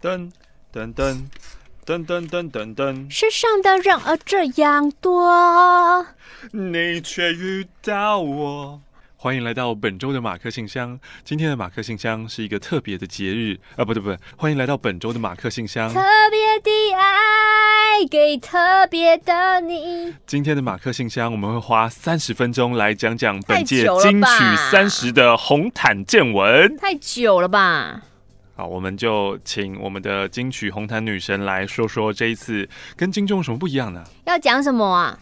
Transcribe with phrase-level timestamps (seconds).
[0.00, 0.30] 噔
[0.72, 1.26] 噔噔
[1.86, 6.06] 噔噔噔噔噔，世上的人儿这样多，
[6.52, 8.82] 你却遇到我。
[9.24, 11.00] 欢迎来到本周的马克信箱。
[11.24, 15.88] 今天的马克信箱是一个特别的节日啊，不对不对，欢迎来到本周的马克信箱。
[15.88, 20.14] 特别的爱给特别的你。
[20.26, 26.76] 今天的马克信箱，我们会花三十分钟来讲讲本届金曲三十的红毯见闻。
[26.76, 28.02] 太久了吧？
[28.56, 34.04] 好，我们就请我们的金曲红毯女神来说说这一次跟金钟有什么不一样呢？
[34.26, 35.18] 要讲什么啊？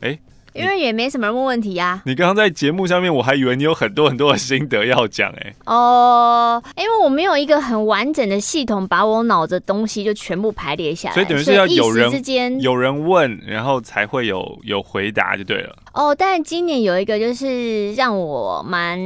[0.00, 0.18] 哎。
[0.54, 2.02] 因为也没什么人问问题呀、啊。
[2.06, 5.54] 你刚刚在节目上面，我还以为你有很多很多的心得要讲哎、欸。
[5.66, 15.76] 哦，因为我没有一个很完整的系统，把我脑子的东西就全部排列下来，所以等于是要有人之间有人问，然后才会有有回答就对了。
[15.92, 18.98] 哦，但今年有一个就是让我蛮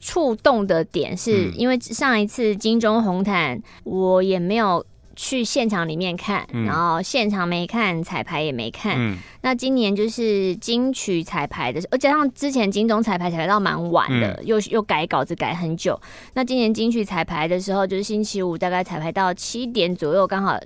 [0.00, 4.84] 触动的点，是因为上一次金钟红毯我也没有。
[5.20, 8.94] 去现场里面看，然后现场没看，彩排也没看。
[8.96, 16.00] 嗯、那今年就是金曲彩排的时候，而加上之前金钟彩排彩排到蛮晚的，嗯、又又改稿子改很久。
[16.34, 20.56] 那今年金曲彩排的时候，就是星期五大概彩排到七点左右，刚好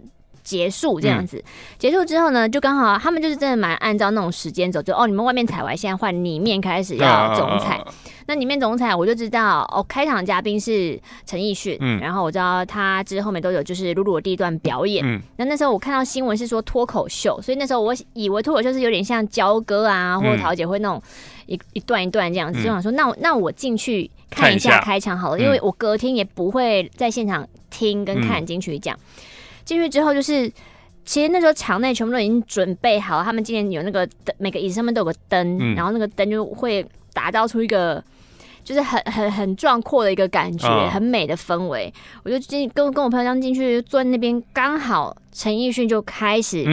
[0.42, 1.36] 结束这样子。
[1.38, 7.80] 嗯、结束之后呢，就刚好他们就是真的蛮按照那种时间走，就哦，你们外面彩完，现在换里面开始要总彩。
[8.26, 21.02] 那里面总彩我就知道哦，开场嘉宾是陈奕迅，嗯，然后我知道他之后面都有就是露露的第一段表演，嗯，那那时候我看到新闻是说脱口秀，所以那时候我以为脱口秀是有点像焦哥啊，或者桃姐会那种
[21.46, 28.96] 一一段一段这样子，就想说那那我进去看一下开场好了，因为我隔天也不会在现场听跟看金曲奖，
[29.64, 30.50] 进去之后就是
[31.04, 38.02] 其实那时候场内全部都已经准备好了，他们今年有那个灯，每个椅子上面都有个灯，然后那个灯就会打造出一个。
[38.64, 41.92] 就是很很很壮阔的一个感觉，哦、很美的氛围。
[42.24, 46.64] 我就进跟跟我朋友这样进去坐在那边，刚好陈奕迅就开始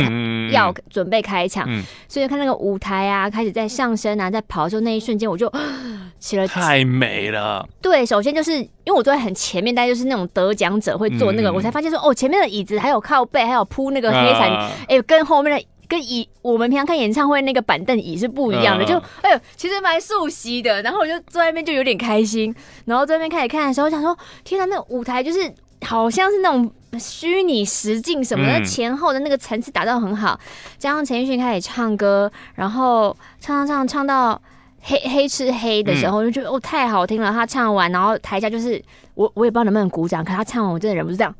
[0.52, 5.52] 要准备开场，嗯嗯、所以看那个舞台啊，开始在上升啊，在跑的时候那一瞬间，我就
[6.20, 7.68] 起了太美了。
[7.82, 14.52] 对，首先就是因为我坐在很前面，大家就是那种得奖者会坐那个，嗯、我才发现说哦，前面的椅子还有靠背，还有铺那个黑毯，
[14.88, 15.66] 哎、跟后面的。
[15.90, 20.82] 跟椅我们平常看演唱会那个板凳椅是不一样的，就哎呦，其实蛮熟悉的。
[20.84, 22.56] 然后我就坐在那边就有点开心，
[22.86, 25.52] 然后在那边开始看的时候，我想说天哪，那个舞台就是
[25.82, 30.40] 好像是那种虚拟实境什么的，前后的那个层次打造很好。
[30.78, 34.40] 加上陈奕迅开始唱歌，然后唱唱唱唱到
[34.82, 37.32] 黑黑吃黑的时候，就觉得哦太好听了。
[37.32, 38.80] 他唱完，然后台下就是
[39.16, 41.34] 我我也不知道能不能鼓掌，可他唱完我真的忍不住这样。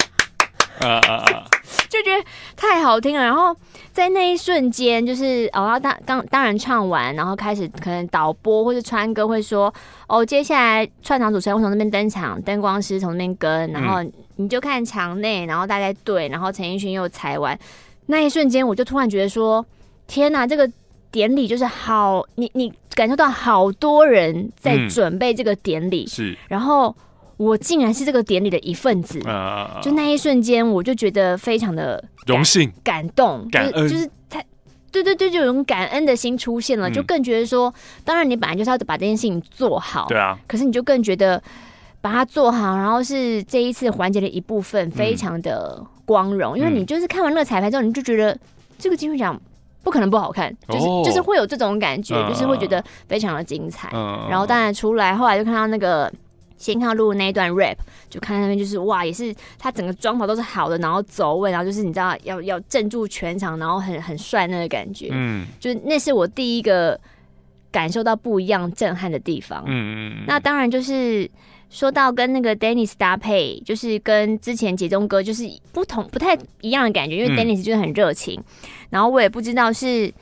[0.80, 1.46] 啊啊啊！
[1.90, 2.24] 就觉得
[2.56, 3.56] 太好听了，然后
[3.92, 9.74] 在那一瞬间，就是哦，他当当当然唱完，然后开始可能导播或是川哥会说，
[10.08, 14.04] 哦，接下来串场主持人会从那边登场，灯光师从那边跟，然后
[14.38, 17.58] 你就看场内，然后大概对，然后陈奕迅又踩完，
[18.06, 19.66] 那一瞬间，我就突然觉得说，
[20.08, 20.70] 天哪，这个
[21.12, 26.96] 典礼就是好，你你感受到好多人在准备这个典礼，是，然后。
[27.40, 34.46] 我竟然是这个典礼的一份子，啊、就那一瞬间，我就觉得非常的荣幸、感动、感恩，就是太
[34.92, 37.74] 对对对，就有种感恩的心出现了，嗯、就更觉得说，
[38.04, 41.42] 当然你本来就是要把这件事情做好，对啊，可是你就更觉得
[42.02, 48.38] 把它做好，然后是这一次环节的一部分，非常的光荣，嗯、因为你就是看完那个彩排之后，你就觉得
[48.78, 49.42] 这个金曲奖
[49.82, 56.12] 不可能不好看，就是、哦、就是会有这种感觉，就是会觉得非常的精彩，嗯、然后当然出来，后来就看到那个。
[56.60, 57.78] 先看录那一段 rap，
[58.10, 67.00] 就看那边就是哇，也是他整个妆法都是好的，然后走位，然后就是你知道要要镇住全场，然后很很帅那个感觉，嗯，就是那是我第一个
[67.72, 71.28] 感受到不一样震撼的地方，嗯嗯，那当然就是
[71.70, 78.44] 说到跟那个 Dennis 搭配，就是跟之前杰忠哥就是不同不太一样的感觉，因为 Dennis 就是很热情，嗯、
[78.90, 80.14] 然后我也不知道是。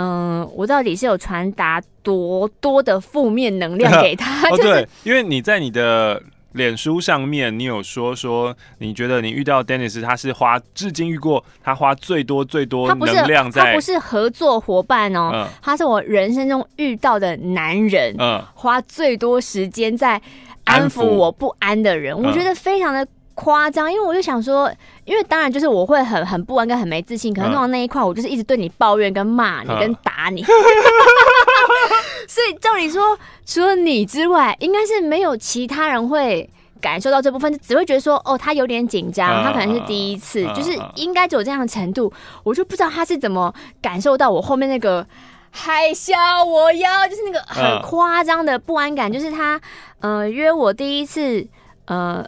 [0.00, 4.48] 嗯，我到底是有传达多多的负面能量 给他？
[4.48, 6.22] 哦，对，因为你在你的
[6.52, 20.20] 脸书上面，你有说说，你觉得你遇到 Dennis，他是花至今遇过他花最多最多能量在，他不是合作伙伴哦，嗯、他是我人生中遇到的男人，嗯，花最多时间在
[20.64, 23.06] 安抚我不安的人，我觉得非常的。
[23.42, 24.70] 夸张，因为我就想说，
[25.06, 30.44] 因为当然就是我会很很不安跟很没自信，可能弄到那一块，我就是一直对你抱怨跟骂你跟打你，
[32.28, 36.50] 所以照理说，除了你之外，应该是没有其他人会
[36.82, 45.06] 感受到这部分，只会觉得说，哦，他有点紧张，他可能是第一次，就是应该只有这样的程度，我就不知道他是怎么感受到我后面那个
[45.50, 49.58] 海啸我要，就是那个很夸张的不安感，就是他
[50.00, 51.46] 呃约我第一次
[51.86, 52.24] 呃，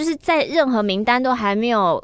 [0.00, 2.02] 就是在任何名单都还没有。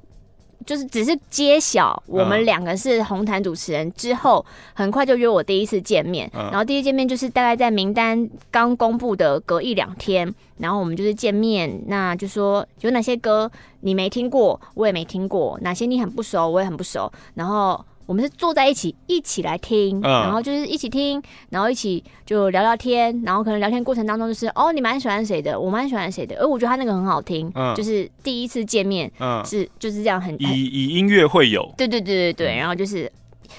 [0.65, 4.45] 就是只是揭晓我们两个是红毯主持人之后，
[4.75, 13.49] 很快就约我第一次见面，然后第一次见面就是大概在名单刚公布的隔一两天，然后我们就是见面，那就说有哪些歌
[13.83, 17.85] 你没听过，我也没听过，哪些你很不熟，我也很不熟，然后。
[18.07, 33.11] 我们是坐在一起，一起来听，嗯、然后就是一起听，然后一起就聊聊天，然后可能聊天过程当中就是哦，你蛮喜欢谁的，我蛮喜欢谁的，而我觉得他那个很好听，嗯、就是第一次见面，嗯、是就是这样很，很以以音乐会友，对对对对对，然后就是。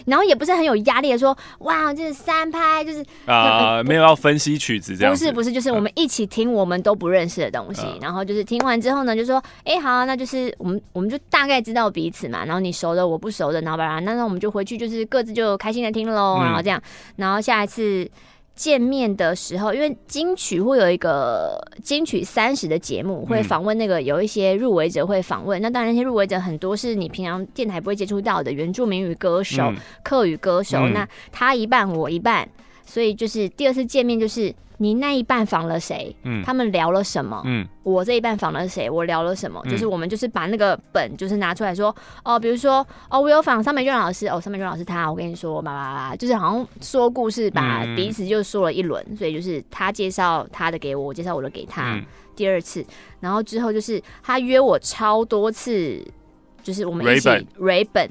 [0.05, 5.13] 然后也不是很有压力的说，哇，这是三拍，就是啊，没有要分析曲子这样。
[5.13, 12.45] 不是不是，就是我们一起听我们都不认识的东西，然后就是听完之后呢，就说，哎，好，那就是我们我们就大概知道彼此嘛。
[12.45, 16.81] 然后你熟的，我不熟的，然后吧，那那我们就回去，就是各自就开心的听喽，然后这样，
[17.15, 18.09] 然后下一次。
[18.57, 25.61] 见面的时候，因为金曲会有一个金曲三十的节目，会访问那个有一些入围者会访问。
[25.61, 30.79] 嗯、那当然，那些入围者很多是你平常电台不会接触到的原住民语歌手、嗯、客语歌手。
[30.79, 32.49] 嗯、那他一半，我一半，
[32.85, 34.53] 所以就是第二次见面就是。
[34.77, 36.15] 你那一半访了谁？
[36.23, 37.41] 嗯，他们聊了什么？
[37.45, 38.89] 嗯，我这一半访了谁？
[38.89, 39.59] 我聊了什么？
[39.65, 41.93] 嗯、就是我们就是把那个本就是拿出来说，
[42.23, 52.85] 哦，比如说哦，我有访上美娟老师，哦，上美娟老师他，我跟你说，叭叭叭，就是好像说故事，把彼此就说了一轮，嗯、所以就是他介绍他的给我，我介绍我的给他，嗯、第二次，
[53.19, 56.05] 然后之后就是他约我超多次，
[56.61, 58.07] 就是我们一起 Ray 本，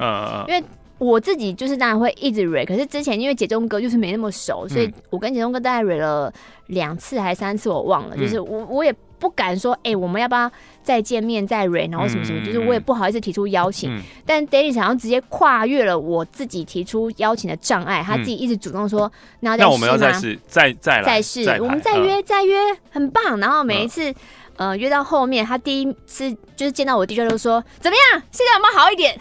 [0.49, 0.65] 因为。
[0.99, 6.33] 我自己就是当然会一直 re，可是之前因为杰忠哥就是没那么熟，所以我跟杰忠哥大概 re 了
[6.69, 8.17] 两次还是三次，我忘了。
[8.17, 10.51] 就是我我也不敢说，哎，我们要不要
[10.83, 14.03] 再见面再 re，然后什么什么，就是我也不好意思提出邀请。
[14.25, 19.11] 但 Danny 想要直接跨越了我自己提出邀请的障碍，他自己一直主动说，
[19.41, 19.69] 那要再试吗？
[19.69, 22.57] 那我们要再试，再再来，再试，我们再约再约，
[22.91, 23.39] 很棒。
[23.39, 24.15] 然后每一次。
[24.57, 28.23] 呃，约到后面，他第一次就是见到我，第一句就说怎么样？
[28.31, 29.17] 现在有没有好一点？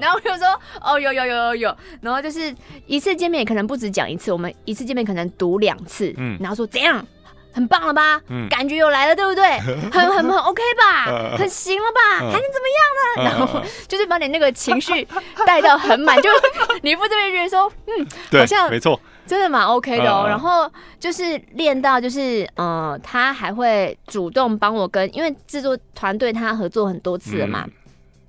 [0.00, 0.46] 然后我就说
[0.82, 1.76] 哦，有有有有有。
[2.00, 2.54] 然后就是
[2.86, 6.14] 一次见面可能不止讲一次，我们一次见面可能读两次。
[6.16, 7.04] 嗯，然后说怎样？
[7.52, 8.20] 很棒了吧？
[8.28, 9.58] 嗯，感觉有来了，对不对？
[9.90, 11.06] 很很很 OK 吧？
[11.38, 12.18] 很行了吧？
[12.18, 13.30] 还能怎么样呢？
[13.30, 15.08] 然后就是把你那个情绪
[15.46, 16.28] 带到很满，就
[16.82, 19.00] 你不这边觉得说，嗯，对，好像没错。
[19.26, 20.70] 真的蛮 OK 的哦，然后
[21.00, 27.66] 就是练到就是，呃，他还会主动帮我跟，因为制作团队他合作很多次了嘛，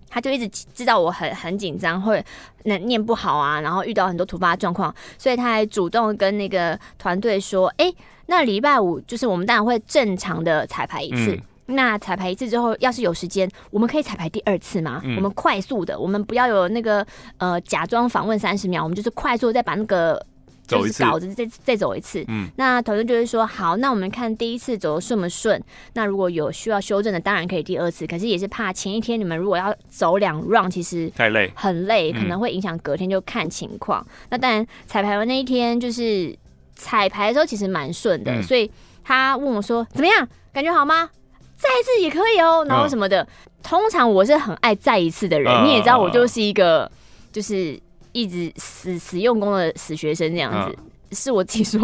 [0.09, 2.23] 他就一直知道我很很紧张，会
[2.63, 7.93] 那念不好啊，然后遇到很多突发状况，所以他还主动跟那个团队说，哎，
[8.25, 14.99] 那礼拜五就是我们当然会正常的彩排一次，那彩排一次之后，要是有时间，我们可以彩排第二次吗？
[15.15, 17.05] 我们快速的，我们不要有那个
[17.37, 20.25] 呃假装访问三十秒，我们就是快速再把那个。
[20.67, 25.61] 就是稿子再再走一次，嗯，那团队就是说好，那我们看第一次走的顺不顺？
[25.93, 28.05] 那如果有需要修正的，当然可以第二次。
[28.05, 34.01] 可是也是怕前一天你们如果要走两 round，其实太累，很累，可能会影响隔天就看情况。
[34.01, 36.37] 嗯、那当然彩排完那一天就是
[36.75, 38.69] 彩排的时候其实蛮顺的，嗯、所以
[39.05, 41.09] 他问我说怎么样，感觉好吗？
[41.55, 43.23] 再一次也可以哦，然后什么的。
[43.23, 43.27] 嗯、
[43.63, 46.91] 通常我是很爱再一次的人，嗯、你也知道我就是一个
[47.31, 47.79] 就是。
[48.17, 51.81] 一直死死用功的死学生这样子，嗯、是我自己说，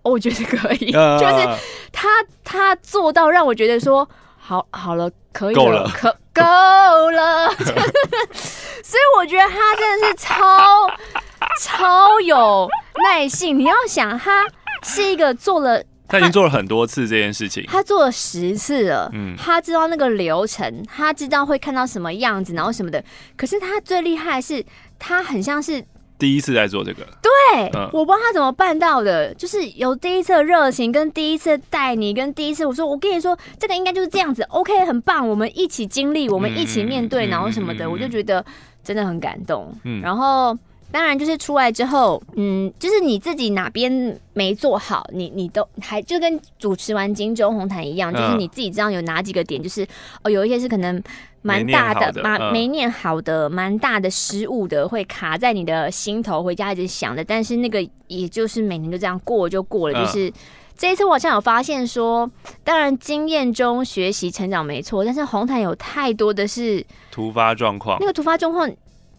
[0.00, 1.46] 哦，我觉得可以， 嗯、就是
[1.92, 2.08] 他
[2.42, 4.08] 他做到让我觉得说，
[4.38, 6.42] 好好了，可以了，了可够
[7.10, 7.50] 了，
[8.82, 10.88] 所以我觉得他真的是超
[11.60, 12.66] 超有
[13.04, 13.58] 耐性。
[13.58, 14.42] 你要想，他
[14.82, 23.04] 是一个做了，他已经做了很多次这件事情，他做了十次了，嗯，他知道那个流程，他知道会看到什么样子，然后什么的。
[23.36, 24.64] 可是他最厉害的是。
[25.06, 25.84] 他很像是
[26.18, 38.42] 第一次在做这个，对，嗯、我不知道他怎么办到的，就是有第一次的热情，跟第一次带你，跟第一次我说，我跟你说，这个应该就是这样子，OK，很棒，我们一起经历，我们一起面对，然后什么的，我就觉得
[38.82, 39.70] 真的很感动。
[39.84, 40.56] 嗯，然后
[40.94, 49.84] 当然就是出来之后，嗯，就是你自己哪边没做好，你你都还就跟主持完金钟红毯一样，就是你自己知道有哪几个点，就是
[50.22, 51.02] 哦，有一些是可能。
[51.46, 57.22] 蛮大的，蛮没念好的，蛮大的失误的，会卡在你的心头，回家一直想的。
[57.22, 60.06] 但是那个也就是每年就这样过就过了。
[60.06, 60.32] 就是
[60.74, 62.30] 这一次我好像有发现说，
[62.64, 67.98] 当然经验中学习成长没错，但是红毯有太多的是突发状况。
[68.00, 68.66] 那个突发状况，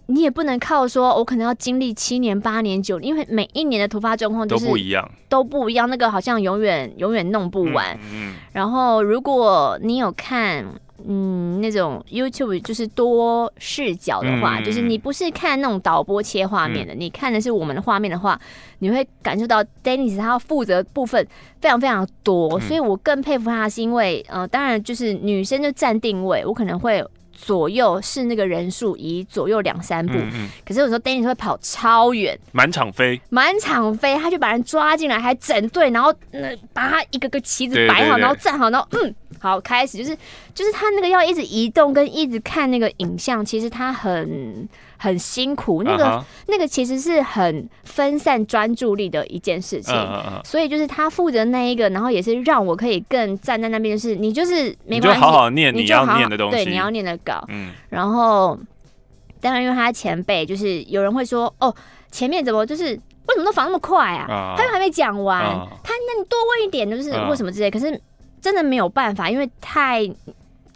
[0.07, 5.89] 你也不能靠说，我可能要经历七年、八年、九年，因为每一年的突发状况都不一样，都不一样。
[5.89, 7.97] 那个好像永远永远弄不完。
[8.11, 8.35] 嗯。
[8.53, 10.65] 然后如果你有看。
[11.07, 18.39] 嗯那种 YouTube 就是多视角的话，嗯、就是你不是看那种导播切画面的，嗯、你看的是我们的画面的话，
[18.79, 21.27] 你会感受到 Dennis 他要负责部分
[21.59, 27.05] 非常非常多，嗯、所以我更佩服他，是因为呃，当然就是女生就站定位，我可能会。
[27.35, 39.15] 左右是那个人数移左右两三步，嗯嗯，可是有时候 Dennis 会跑超远，满场飞，满场飞，他就把人抓进来，还整队，然后那把他一个个旗子摆好，然后站好，然后嗯，
[39.45, 40.17] 好开始，就是
[40.53, 44.67] 就是他那个要一直移动跟一直看那个影像，其实他很。
[44.97, 46.23] 很辛苦，那个、uh huh.
[46.47, 50.45] 那个其实是很分散专注力的一件事情，uh huh.
[50.45, 58.57] 所以就是他负责那一个，然后也是让我可以更站在那边，就是你就是没关系，好好念你要念的东西，对，你要念的稿，嗯，然后
[59.41, 61.75] 当然因为他前辈，就是有人会说哦，
[62.09, 64.57] 前面怎么就是为什么都防那么快啊？Uh.
[64.57, 65.67] 他又还没讲完，uh.
[65.83, 68.01] 他那你多问一点，就是为什么之类，可是
[68.45, 70.07] 真的没有办法，因为太。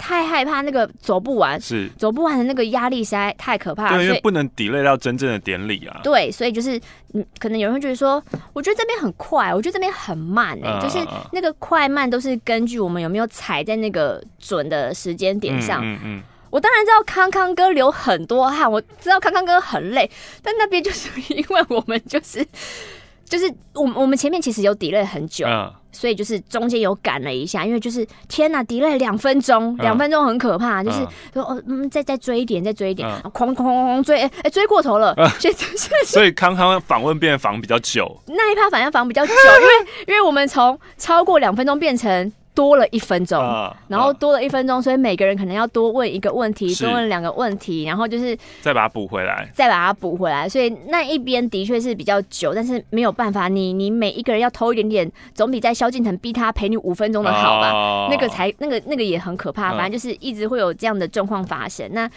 [0.01, 3.97] 太害怕那个走不完，是走不完的那个压力实在太可怕了。
[3.97, 5.99] 对，因为不能 delay 到真正的典礼啊。
[6.01, 6.79] 对，所以就是，
[7.13, 8.23] 嗯，可能有人会觉得说，
[8.53, 15.81] 我觉得这边很快，我觉得这边很慢哎、欸，嗯、就是那个快慢都是根据我们有没有踩在那个准的时间点上。
[15.83, 15.95] 嗯嗯。
[15.95, 20.09] 嗯嗯我当然知道康康哥流很多汗，我知道康康哥很累，
[20.41, 22.47] 但那边就是因为我们就是。
[23.25, 23.45] 就是
[23.75, 30.99] 我我们前面其实有 delay 很久，嗯、所以就是中间有赶了一下，因为就是天呐，delay 两分钟，两、嗯、分钟很可怕，就是
[31.33, 42.31] 说哦嗯，再再追一点，再追一点，哐、哐哐哐追，哎、欸、追过头了，嗯、所 以所以康康访问变得访比较久，那一趴反正访比较久，因为因为我们从超过两分钟变成。
[42.59, 50.49] 多了一分钟，啊、然后多了一分钟，啊、所以每个人可能要多问一个问题，多问两个问题，然后就是再把它补回来，再把它补回来。
[50.49, 57.67] 所以那一边的确是比较久，但是没有办法，你你每一个人要偷一点点，总比在萧敬腾逼他陪你五分钟的好吧？
[57.69, 61.85] 啊、那个才那个那个也很可怕，反正就是一直会有这样的状况发生。
[61.85, 62.11] 啊、那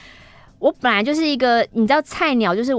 [0.58, 2.72] 我本来就是一个你知道菜鸟，就是。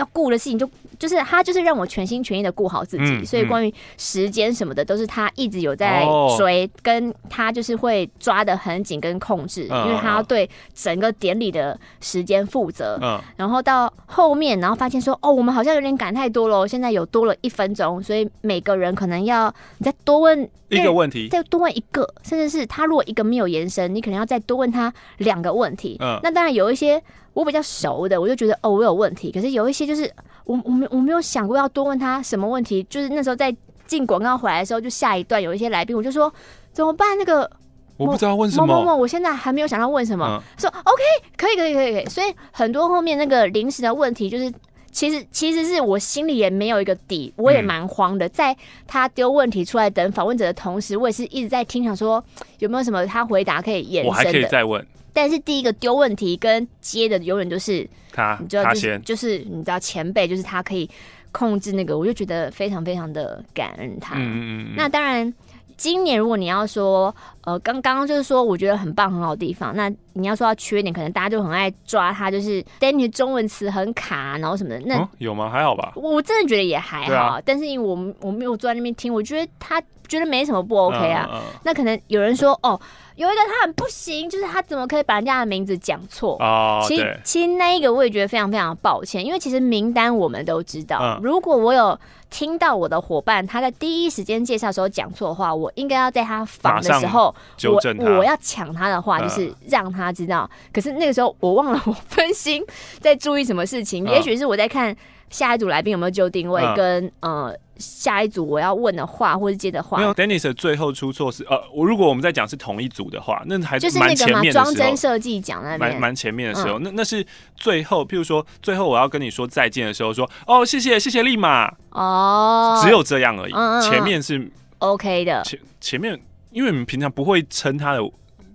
[0.00, 6.04] 要顾的事情就就是他就是让我全心全意的顾好自己，嗯、所以关于时间什么的都是他一直有在
[6.36, 12.98] 追，哦、跟他就是会抓的很紧跟控制，嗯、因为他要对整个典礼的时间负责。
[13.00, 25.96] 嗯，然后到后面，然后发现说哦，我们好像有点赶太多了，现在有多了一分钟，所以每个人可能要你再多问一个问题，再多问一个，甚至是他如果一个没有延伸，你可能要再多问他两个问题。
[26.00, 27.02] 嗯，那当然有一些。
[27.32, 29.30] 我比较熟的，我就觉得哦，我有问题。
[29.30, 30.02] 可是有一些就是
[30.44, 32.82] 我我没我没有想过要多问他什么问题。
[32.90, 33.54] 就是那时候在
[33.86, 36.30] 进广告回来的时候，就下一段有一些来宾，我就说
[36.72, 37.16] 怎么办？
[37.16, 37.48] 那个
[37.96, 38.66] 我不知道问什么。
[38.66, 40.26] 某某某，我现在还没有想到问什么。
[40.26, 41.02] 嗯、说 OK，
[41.36, 42.06] 可以可以可以可以。
[42.06, 44.52] 所以很多后面那个临时的问题，就是
[44.90, 48.26] 其实其实是我心里也没有一个底，我也蛮慌的。
[48.26, 48.56] 嗯、在
[48.86, 52.22] 他丢问题出来等访问者的同时，我也是一直在听，想说
[52.58, 54.08] 有没有什么他回答可以延伸的。
[54.08, 54.84] 我还可以再问。
[55.12, 60.88] 但是第一个丢问题跟接的永远都是他，你知道，就是就是你知道前辈，就是他可以
[61.32, 64.14] 控制那个，我就觉得非常非常的感恩他。
[64.16, 64.74] 嗯嗯嗯。
[64.76, 65.32] 那当然，
[65.80, 74.78] 今年如果你要说，呃，刚刚就是说，我觉得很棒很好的地方，那你要说到缺点，可能大家就很爱抓他，就是 Danny 的中文词很卡，然后什么的。
[74.80, 75.48] 那、嗯、有吗？
[75.48, 75.94] 还好吧。
[75.96, 81.26] 我真的觉得也还好，啊、但是因为我我没有坐在那边听，我觉得他觉得没什么不 OK 啊。
[81.32, 82.78] 嗯嗯、那可能有人说，哦。
[83.20, 86.38] 有一个他很不行，就是他怎么可以把人家的名字讲错？
[86.40, 90.98] 哦，其实对其实那一个我也觉得非常非常抱歉，因为其实名单我们都知道。
[91.02, 91.98] 嗯、如果我有
[92.30, 97.34] 听到我的伙伴他在第一时间介绍的时候讲错的话，我应该要在他访的时候，
[97.64, 100.48] 我我要抢他的话，就是让他知道。
[100.50, 102.64] 嗯、可是那个时候我忘了我分心
[103.00, 104.96] 在注意什么事情，嗯、也许是我在看
[105.28, 107.56] 下一组来宾有没有就定位跟、嗯、呃。
[107.80, 110.14] 下一组我要问的话，或者接的话，没有。
[110.14, 114.64] Dennis 最后出错是呃，我如果我们在讲是同一组的话，那还是蛮前面的时候。
[114.64, 123.52] 装帧设计讲那，蛮蛮前面的时候，嗯、那那是最后，譬如说最后我要跟你说再见的时候，说哦谢谢谢谢立马哦，只有这样而已。
[123.52, 123.82] 嗯嗯嗯。
[123.90, 126.20] 前面是 OK 的，前前面
[126.50, 128.02] 因为你们平常不会称他的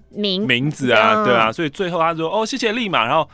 [0.09, 0.45] 名。
[0.45, 3.27] 名字啊，嗯、对啊，所以最后他说哦谢谢立马，然后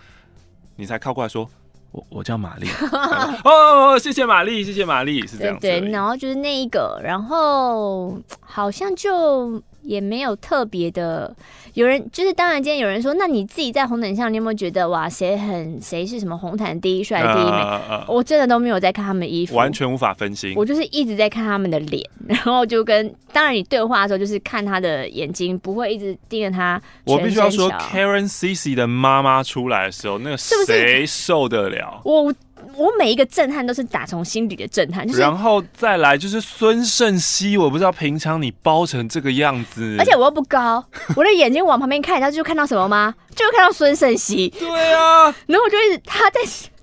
[0.77, 1.49] 你才靠过来说。
[1.91, 2.67] 我我叫玛丽
[3.43, 5.61] 哦，谢谢玛丽，谢谢玛丽，是这样子。
[5.61, 9.61] 对，对，然后就是那一个，然后好像就。
[9.83, 11.35] 也没有特别的，
[11.73, 18.03] 有人就是当然，今天有人说，那你自己在红毯上，你有没有觉得哇，谁很谁是什么红毯第一帅第一美？
[18.07, 20.53] 我真的都没有在看他们的衣服，完全无法分心。
[20.55, 26.81] 我就是一直在看他们的脸，然后就跟当然你对话的时候，就是看他的眼睛，不会一直盯着他。
[27.05, 32.01] 我必须要说，Karen Cici 的妈妈出来的时候，那个谁受得了？
[32.03, 32.33] 我
[32.75, 40.83] 我每一个震撼都是打从心底的震撼，就是然后再来就是孙胜熙，我不知道平常你包成这个样子，而且我又不高，
[41.15, 43.13] 我的眼睛往旁边看，他就看到什么吗？
[43.35, 44.49] 就看到孙胜熙。
[44.49, 46.39] 对啊，然后我就一直他在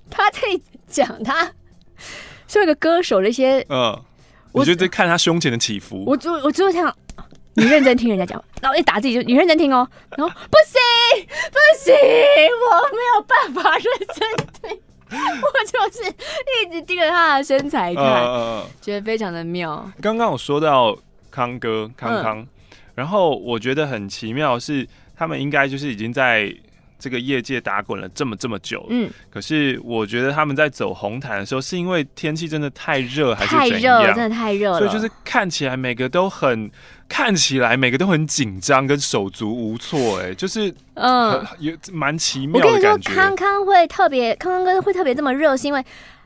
[0.09, 0.39] 他在
[0.87, 1.51] 讲他
[2.47, 3.99] 是一个歌手的一些，嗯，
[4.51, 6.93] 我就在看他胸前的起伏，我就我就想。
[7.55, 13.83] 你认真听人家讲，然后一打自己就你认真听哦，然后不行不行，我没有办法认
[14.15, 14.81] 真听，
[15.15, 19.89] 我就是一直盯着他的身材看，呃、觉得非常的妙。
[20.01, 20.97] 刚刚我说到
[21.31, 22.47] 康哥康康，嗯、
[22.95, 26.53] 然后我觉得很奇妙是他们应该就是已经在。
[26.99, 33.55] 这个业界打滚了这么这么久，嗯，可是我觉得他们在走红毯的时候，是因为天气真的太热，还是？
[33.55, 36.69] 太热，真的太热了，所以就是看起来每个都很，
[37.07, 42.67] 看起来每个都很紧张，跟手足无措，哎，就是嗯，也蛮奇妙的。
[42.67, 45.81] 我跟你说，康康会特别，康康哥会特别这么热，是因为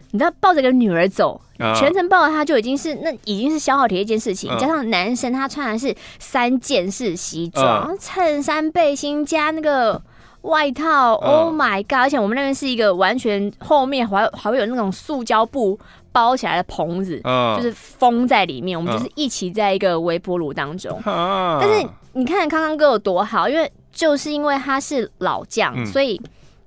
[0.09, 10.01] 你知道抱着个女儿走，嗯、全程抱着她就已经是那已经是消耗体一件事情，嗯、加上男生他穿的是三件式西装，衬、嗯、衫、背心加那个。
[10.43, 15.79] 外套，Oh my god！、嗯、而且我们那边是一个完全后面还还会有那种塑胶布
[16.11, 18.77] 包起来的棚子，嗯、就是封在里面。
[18.77, 21.01] 我们就是一起在一个微波炉当中。
[21.05, 26.21] 嗯、但是你看康康哥有多好，因为就是因为他是老将，嗯、所以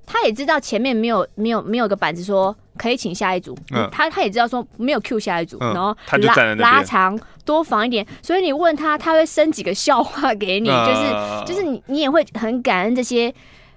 [0.06, 8.06] 他也知道前面没有没有没有个板子说可以请下一组，嗯、他他也知道说没有 Q 下一组，嗯、然后拉拉长多防一点。
[8.23, 13.30] 所以你问他，他会生几个笑话给你，嗯、就是就是你你也会很感恩这些。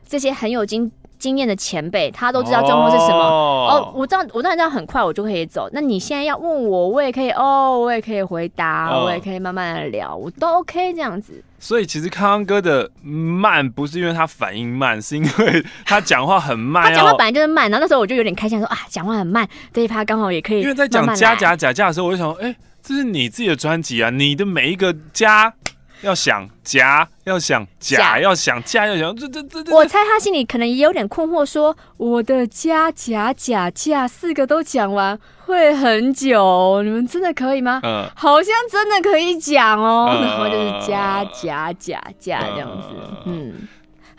[0.10, 3.20] 这些很有经经验的前辈，他都知道状况是什么。
[3.20, 5.70] 哦，哦，我知道，我当然知道，很快我就可以走。
[5.72, 11.44] 那你现在要问我，我也可以哦，我也可以回答，哦、我也可以慢慢的聊，我都 OK 这样子。
[11.60, 16.86] 所以其实康康哥的慢不是因为他反应慢，是因为他讲话很慢。
[16.90, 20.64] 他讲话本来就是慢，然后那时候我就有点开心，说啊，讲话很慢，这一趴刚好也可以慢慢。
[20.64, 25.54] 因为在讲加假假假的时候，我就想说，哎，这是你自己的专辑啊，你的每一个加。
[26.02, 29.76] 要想夹，要想假，要想嫁，要想这这这这。
[29.76, 37.80] 我猜他心里可能也有点困惑，说我的加假假假四个都讲完会很久，你们真的可以吗？
[37.84, 42.88] 嗯，好像真的可以讲哦，嗯、然后就是加假假假这样子，
[43.26, 43.50] 嗯。
[43.50, 43.68] 嗯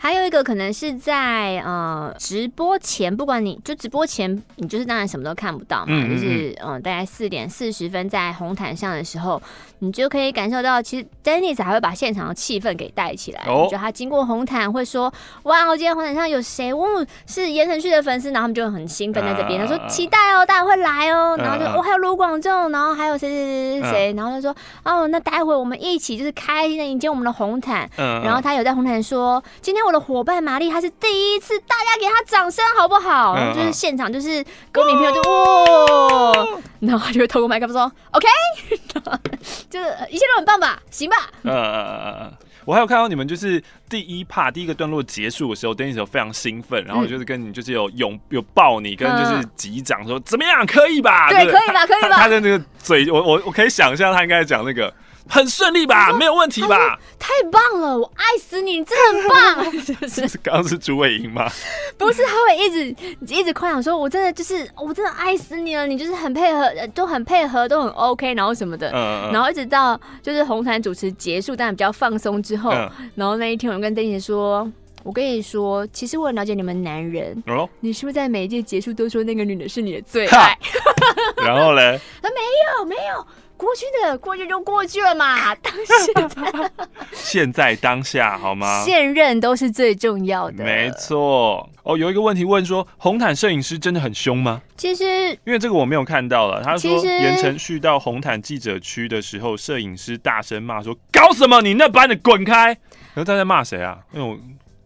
[0.03, 9.39] 还有一个可能是在呃直播前，不管你就直播前，你就是当然什么都看不到嘛，嗯嗯嗯就是嗯、呃、大概四点四十分在红毯上的时候，
[9.77, 13.43] 你就可以感受到，其实 Dennis 还会把现场的气氛给带起来。
[13.45, 16.73] 哦，就他经过红毯会说，哇，我今天红毯上有谁？
[16.73, 27.87] 哦，是言承旭的粉丝，然后他们就很兴奋在这边，他说期待哦，大家会来哦，然后就哦还有卢广仲，然后还有谁谁谁谁谁，然后他说哦，那待会我们一起就是开心的迎接我们的红毯。
[27.97, 29.90] 嗯，然后他有在红毯说，今天我。
[29.91, 33.35] 的伙伴玛丽，她是第一次，大家给她掌声好不好？
[33.53, 36.47] 就是现场就是歌迷朋友就哇，
[36.79, 38.27] 然后她就会透过麦克风说 OK，
[39.69, 41.15] 就是一切都很棒吧，行吧？
[41.43, 42.33] 嗯嗯嗯，
[42.65, 51.29] 我还有看到你们就是第一趴第一个段落结束的时候，Dennis 有非常兴奋，然后就是跟你就是有拥有抱你，跟就是击掌说怎么样，可以吧？
[51.29, 51.85] 对，可以吧？
[51.85, 52.17] 可以吧？
[52.17, 54.93] 他的那个嘴，我我我可以想象他应该讲那个。
[55.27, 56.99] 很顺利吧，没有问题吧？
[57.17, 60.09] 太棒了，我爱死你，你真的很棒。
[60.09, 61.49] 是刚刚是朱伟英吗？
[61.97, 62.95] 不是，他会一直
[63.27, 74.69] 一直夸奖说，我真的就是，我真的爱死你了，你就是很配合，都很配合，都很 OK，然后什么的，嗯、然后一直到就是红毯主持结束，但比较放松之后，嗯、然后那一天我跟邓姐说，
[75.03, 80.57] 我跟你说，其实我很了解你们男人，哦、你是不是在每一届结束都说那个女的是你的最爱？
[81.45, 81.99] 然后嘞？
[82.21, 82.35] 他没
[82.79, 83.25] 有，没有。
[83.61, 86.71] 过去的过去就过去了嘛， 当下
[87.13, 88.83] 现在当下好吗？
[88.83, 91.69] 现任都是最重要的，没错。
[91.83, 94.63] 哦，有一个问题问说，红毯摄影师真的很凶吗？
[94.75, 96.63] 其实，因为这个我没有看到了。
[96.63, 101.61] 他说，言承旭到红毯记者区的时候，摄影师大声骂说：“搞什么？
[101.61, 102.75] 你那班的滚开！”
[103.13, 103.99] 然后他在骂谁啊？
[104.11, 104.39] 因为我。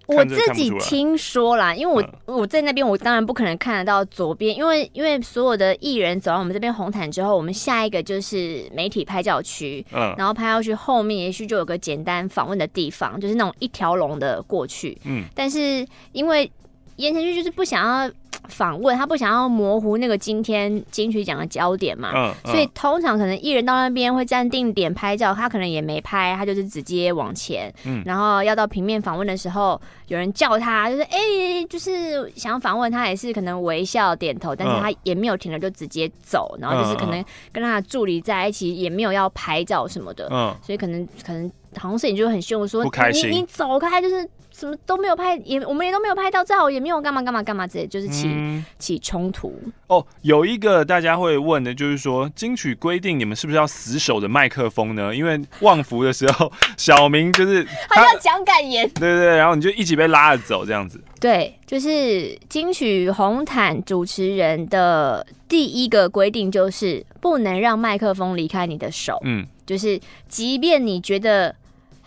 [0.07, 1.93] 我自己听说啦，因为
[2.25, 16.51] 我我在那边，我当然不可能看得到左边，因为因为所有的艺人走到我们这边红毯之后，我们下一个就是媒体拍照区，嗯，然后拍照区后面也许就有个简单访问的地方，就是那种一条龙的过去，嗯，但是因为
[16.97, 18.11] 言承旭就是不想要。
[18.47, 41.51] 访问他不想要模糊那个今天金曲奖的焦点嘛，嗯嗯、所以通常可能艺人到那边会站定点拍照，他可能也没拍，他就是直接往前，嗯、然后要到平面访问的时候，有人叫他，就是哎、欸，就是想要访问他，也是可能微笑点头，但是他也没有停了，就直接走，然后就是可能跟他的助理在一起，也没有要拍照什么的，嗯、所以可能可能。
[41.77, 44.25] 好像摄影就很凶，说你你走开，就是。
[44.57, 49.53] 什么都没有拍，也我们也都没有拍到照，也没有干嘛干嘛干嘛之类，就是起、嗯、起冲突。
[49.87, 55.15] 哦，有一个大家会问的，就是说金曲规定你们是不是要死守着麦克风呢？
[55.15, 60.99] 因为旺福的时候，小明就是 他要讲感言，对对对，然后你就一起被拉着走这样子。
[61.19, 69.19] 对，就是金曲红毯主持人的第一个规定就是不能让麦克风离开你的手。
[69.23, 71.55] 嗯，就是即便你觉得。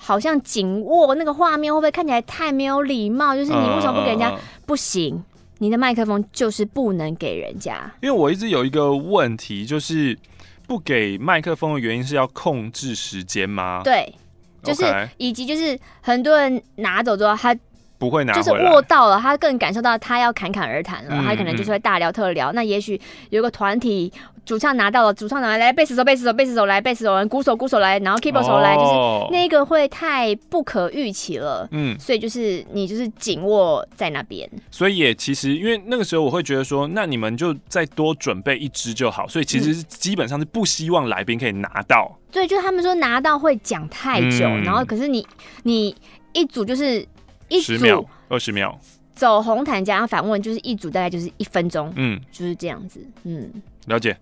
[0.01, 3.35] 好像紧握那个画面会不会看起来太没有礼貌？
[3.35, 4.31] 就是你为什么不给人家？
[4.31, 5.21] 嗯、不行，
[5.59, 7.91] 你的麦克风就是不能给人家。
[8.03, 10.19] 因为我一直有一个问题，就是
[10.67, 13.83] 不给麦克风的原因是要控制时间吗？
[13.85, 14.15] 对，
[14.63, 14.85] 就是
[15.17, 17.57] 以及就是很多人拿走之后，他
[17.99, 22.53] 不会拿，就是握到了，他更感受到他要侃侃而谈了，嗯、他可能就是会大聊特聊。
[22.53, 24.13] 嗯、那也许有个团体。
[24.49, 31.69] 主唱拿到了，主唱拿来，贝斯手，贝斯手，贝斯手来，贝斯手来，鼓手，鼓手来，然后 keyboard 手来，就是那个会太不可预期了。
[31.71, 34.51] 嗯，所以就是你就是紧握在那边。
[34.71, 39.29] 所以也其实因为那个时候我会觉得说，那你们就再多准备一支就好。
[39.29, 42.19] 所以其实基本上是不希望来宾可以拿到。
[42.33, 45.27] 对，就他们说拿到会讲太久，然后可是你
[45.65, 45.95] 你
[46.33, 47.07] 一组就是
[47.49, 48.81] 一组十秒、二十秒，
[49.15, 51.93] 走红毯加上反问就是一组大概就是一分钟。
[51.97, 53.07] 嗯，就是这样子。
[53.25, 53.53] 嗯，
[53.89, 54.17] 了解。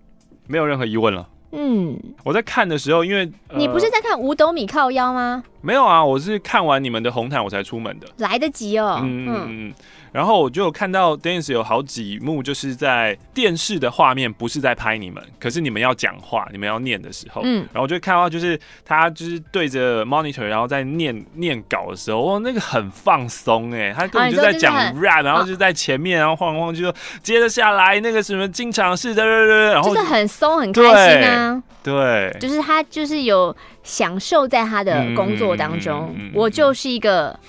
[0.47, 1.27] 没有任何疑问了。
[1.51, 5.43] 嗯，我在看的时候，因为、呃、你不是在看五斗米靠腰吗？
[5.61, 8.99] 没有啊，我是看完你们的红毯我才出门的，来得及哦。
[9.01, 9.73] 嗯嗯嗯。
[10.11, 37.39] 然后我就有看到 Dennis 有好几幕，就是在电视的画面，不是在拍你们，可是你们要讲话，你们要念的时候，嗯，然后我就看到就是他就是对着 monitor，然后在念念稿的时候，哇，那个很放松哎，他根本就在讲 rap，然后就在前面，然后晃晃就说接着下来那个什么经常是的，然后就是很松很开心啊，对，就是他就是有享受在他的工作当中，我就是一个。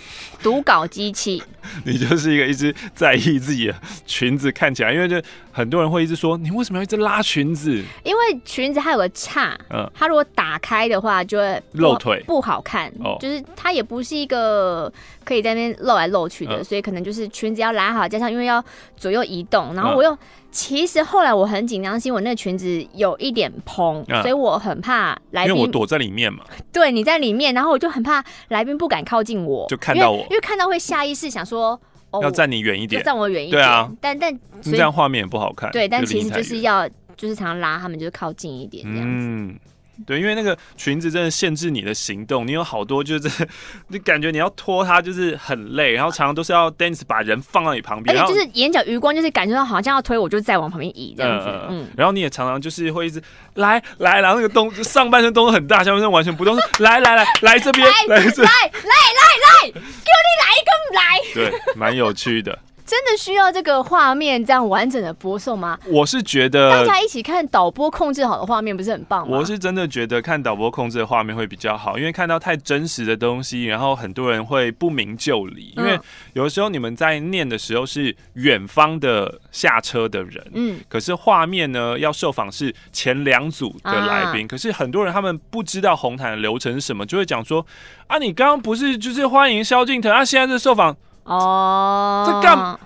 [0.41, 1.43] 读稿机器，
[1.85, 3.75] 你就是一个一直在意自己的
[4.07, 5.21] 裙子看起来，因为就
[5.51, 7.83] 很多人会一直说你为什么要一直拉裙子？
[8.05, 12.89] 因为裙子它有个叉，嗯，它如果打开的话就会露腿，不好看。
[13.03, 14.93] 哦，就是它也不是一个
[15.25, 18.65] 可以在那边露来露去的，嗯、所以可能就是裙子要拉好，加上因为要
[18.97, 20.17] 左右移动，然后我又。
[20.59, 25.55] 嗯其实后来我很紧张，是因为我那个裙子有一点蓬，啊、所以我很怕来宾。
[25.55, 26.45] 因为我躲在里面嘛。
[26.73, 33.63] 对，你在里面，然后我就很怕来宾不敢靠近我，就看到我，因为看到会下意识想说，哦，要站你远一点，站我远一点。
[33.63, 35.71] 对啊，但但这样画面也不好看。
[35.71, 39.27] 对，但其实就是要就是常常拉他们，就是靠近一点这样子。
[39.27, 39.59] 嗯
[40.07, 43.49] 对，因为那个裙子真的限制你的行动，你有好多就是，
[43.89, 51.47] 你感觉你要脱它就是很累，然后常常都是要 Dennis 把人放到你旁边，而且就是眼角余光就是感觉到好像要推我，就再往旁边移这样子。
[51.49, 53.23] 嗯，嗯然后你也常常就是会一直
[53.55, 61.01] 来来，然后那个动上半身动作很大，下半身完全不动，来来来来这边，来这边，来来来来，给你来一个来。
[61.35, 62.59] 对，蛮有趣的。
[62.89, 65.79] 真的需要这个画面这样完整的播送吗？
[65.89, 69.37] 我是觉得大家一起看导播控制好的画面不是很棒吗？
[69.37, 75.75] 我是真的觉得看导播控制的画面会比较好，因为看到太真实的东西，然后很多人会不明就里。
[75.77, 76.01] 因为
[76.33, 87.67] 有的时候你们在念的时候是远方的下车的人，嗯，可是画面呢要受访是前两组的来宾，啊、可是很多人他们不知道红毯的流程是什么，就会讲说
[88.07, 90.97] 啊，你刚刚不是就是欢迎萧敬腾啊，现在是受访。
[91.29, 92.79] 哦，这干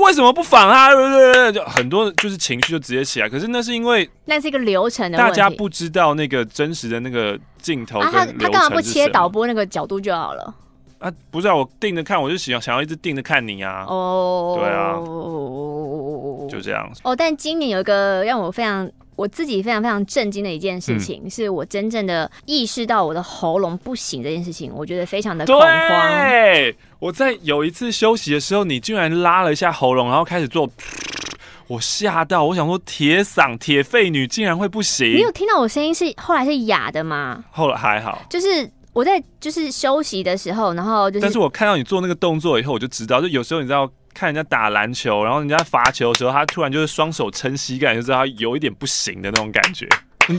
[0.00, 0.92] 为什么不反啊？
[0.92, 3.28] 对对对，就很多就是情绪就直接起来。
[3.28, 8.40] 可是那是因为那是一个流程的，大家不知道那个真实的那个镜头跟流程是什么。
[8.40, 10.54] 他他干嘛不切导播那个角度就好了？
[10.98, 13.84] 啊，不是啊，我盯着看，我就想想要一直盯着看你啊。
[13.86, 14.98] 哦，对啊，
[16.50, 16.90] 就这样。
[17.04, 18.90] 哦，但今年有一个让我非常。
[19.16, 25.68] 我自己非常非常震惊的一件事情，嗯、是我真正的意识到我的喉咙不行这件事情，我觉得非常的恐慌。
[25.68, 30.68] 对，我在有一次休息的时候，你居然拉了一下喉咙，然后开始做，
[31.68, 35.14] 我吓到，我想说铁嗓铁肺女竟然会不行。
[35.14, 37.44] 你有听到我声音是后来是哑的吗？
[37.50, 43.88] 后来还好，就是我在就是休息的时候，然后就是，但是我看到你做那个动作以后，我就知道，就有时候你知道。
[44.14, 49.88] 看人家打篮球，然后人家罚球的时候，他突然就是双手撑膝盖，就知道他有一点不行的那种感觉。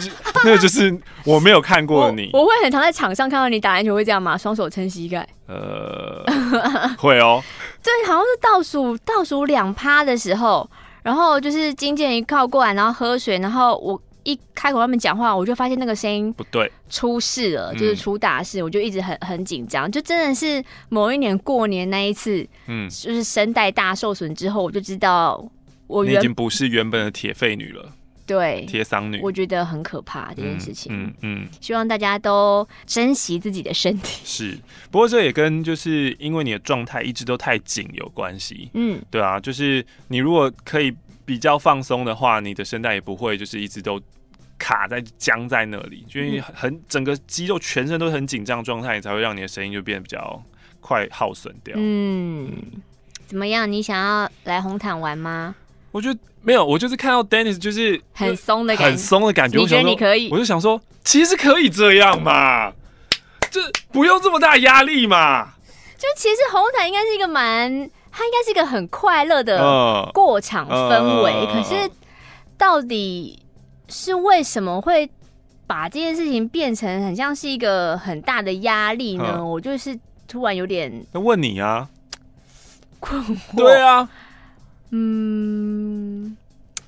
[0.43, 2.31] 那个就是我没有看过的你。
[2.33, 4.35] 我，我会很常在场上看到你打篮球会这样吗？
[4.35, 5.27] 双手撑膝盖？
[5.47, 6.25] 呃，
[6.97, 7.43] 会哦。
[7.83, 10.67] 对，好像是倒数倒数两趴的时候，
[11.03, 14.01] 然后就是金健一靠过来，然后喝水，然后我。
[14.25, 25.49] 一开口他们讲话，我就发现那个声音不对，出事了，就是出大事，我就一直很很紧张，就真的是某一年过年那一次，嗯，就是声带大受损之后，我就知道
[25.88, 27.93] 我已经不是原本的铁肺女了。
[28.27, 30.91] 对，铁嗓女，我觉得很可怕这件事情。
[30.91, 34.19] 嗯嗯，希望大家都珍惜自己的身体。
[34.25, 34.57] 是，
[34.89, 38.71] 不过这也跟就是因为你的状态一直都太紧有关系。
[38.73, 40.91] 嗯，对啊，就是你如果可以
[41.25, 43.99] 比较放松的话，你的声带也不会就是一直都
[44.57, 50.41] 卡在僵在那里，就因为很整个肌肉全身都很紧张状态，才会让你的声音就变得比较
[50.79, 51.75] 快耗损掉。
[51.77, 52.51] 嗯，
[53.25, 53.69] 怎么样？
[53.69, 55.55] 你想要来红毯玩吗？
[55.91, 59.57] 我觉得没有，我就是看到 Dennis 就是很松的感觉，很松的感觉。
[59.57, 60.29] 你觉得你可以？
[60.29, 62.71] 我就想说，其实可以这样嘛，
[63.49, 63.61] 就
[63.91, 65.53] 不用这么大压力嘛。
[65.97, 71.45] 就其实红毯应该是一个蛮，它应该是一个很快乐的过场氛围。
[71.47, 71.91] 可是
[72.58, 73.38] 到底
[73.89, 75.10] 是为什么会
[75.67, 79.34] 把这件事情变成很像是一个很大的压力呢？
[79.36, 79.99] 呃、我就是
[80.30, 81.89] 突然有点那问你啊，
[83.01, 83.58] 困惑。
[83.58, 84.08] 对啊。
[84.91, 86.38] 嗯，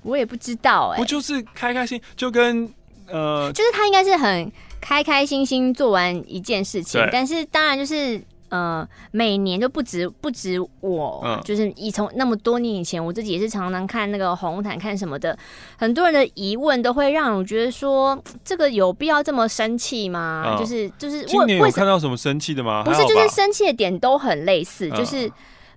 [0.03, 2.71] 我也不知道哎、欸，不就是开开心，就跟
[3.07, 15.37] 呃，就是他应该是很开开心心做完一件事情，但是当然就是呃，每年就不止不止我，嗯、就是以从那么多年以前，我自己也是常常看那个红毯看什么的，
[15.77, 20.43] 很多人的疑问都会让我觉得说，这个有必要这么生气吗？
[20.47, 22.83] 嗯、就是就是，今年有看到什么生气的吗？
[22.83, 25.27] 不是，就是生气的点都很类似，就是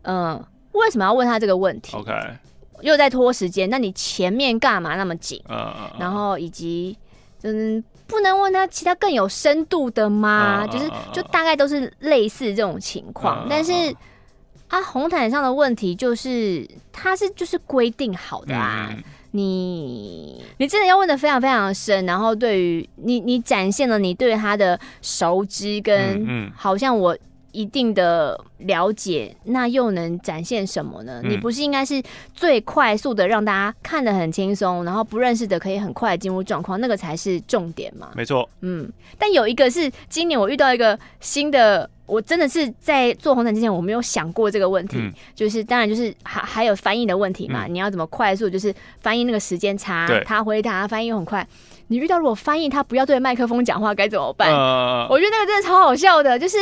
[0.02, 0.34] 嗯。
[0.34, 2.12] 呃为什么要问他这个问题？OK，
[2.82, 5.42] 又在拖时间，那你前面干嘛那么紧？
[5.48, 6.96] 嗯嗯，uh, uh, uh, 然后以及
[7.42, 13.38] 嗯，不能问他其他更有深度的吗？Uh, uh, uh, uh, 就是就大概都是类似这种情况。
[13.38, 13.72] Uh, uh, uh, 但是
[14.68, 18.88] 啊，红毯上的问题就是，它是就是规定好的啊。
[18.90, 27.16] 嗯、你你真的要问的非常非常的深，然后对于你你展现了你对他的熟知跟嗯，好像我。
[27.52, 31.20] 一定的了解，那又能展现什么呢？
[31.24, 32.02] 嗯、你不是应该是
[32.34, 38.10] 最快速的让大家看得很轻松，然后不认识的可以很快进入状况，那个才是重点嘛？
[38.14, 38.90] 没错，嗯。
[39.18, 51.46] 但有一个是今年我遇到一个新的，我真的是在做红毯之前我没有想过这个问题，嗯、就是当然就是还还有翻译的问题嘛，嗯、你要怎么快速就是翻译那个时间差，他回答翻译又很快，
[51.88, 54.50] 你遇到如果翻译他不要对麦克风讲话该怎么办？
[54.50, 56.56] 呃、我觉得那个真的超好笑的，就是。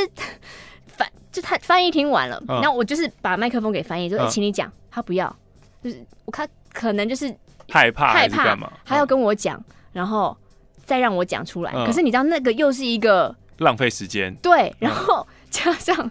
[1.38, 5.34] 就他翻译听完了，然后我就是把麦克风给翻译，就请你讲，他不要，
[5.80, 7.32] 就是我看可能就是
[7.70, 10.36] 害怕害怕嘛，他要跟我讲，然后
[10.84, 11.72] 再让我讲出来。
[11.86, 16.10] 可是你知道那个又是一个浪费时间，对，然后 加上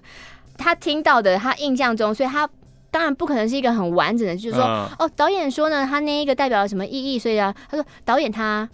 [0.58, 2.50] 他听到的，他印象中，所以他
[2.90, 4.63] 当然不可能是一个很完整的，就是说
[4.98, 7.20] 哦，导演说呢，他那一个代表了什么意义？
[7.20, 8.70] 所以啊，他说导演他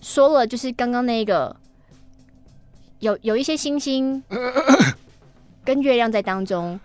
[0.00, 1.54] 说了，就是刚刚那个。
[3.00, 4.22] 有有一些星星
[5.64, 6.78] 跟月亮在当中，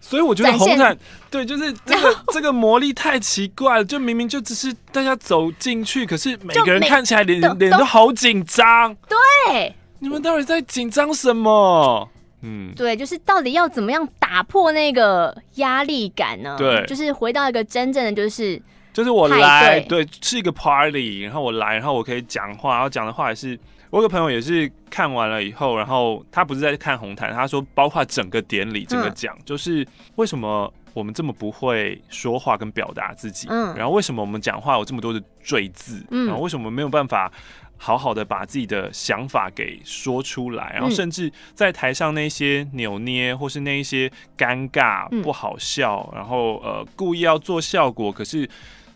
[0.00, 0.96] 所以我觉得红毯
[1.30, 8.94] 对，就是 这个这个魔力太奇怪了，就明明就只是大家走进去，可是每个人看起来脸脸都好紧张。
[9.06, 12.08] 对，你们到底在紧张什么？
[12.42, 16.56] 嗯，对，就是到底要怎么样打破那个压力感呢？
[16.58, 18.60] 对，就是回到一个真正的就是
[18.92, 23.58] 就是我来，对，是一个 party，然后我来，然后我可以讲话，然后讲的话也是。
[23.90, 37.32] 我有个朋友也是看完了以后，然后他不是在看红毯，他说包括整个典礼、整个奖，嗯、就是为什么我们这么不会说话跟表达自己，嗯，然后为什么我们讲话有这么多的赘字，嗯，然后为什么没有办法
[37.76, 48.48] 好好的把自己的想法给说出来，然后甚至在台上那些扭捏或是那一些尴尬不好笑，然后呃故意要做效果，可是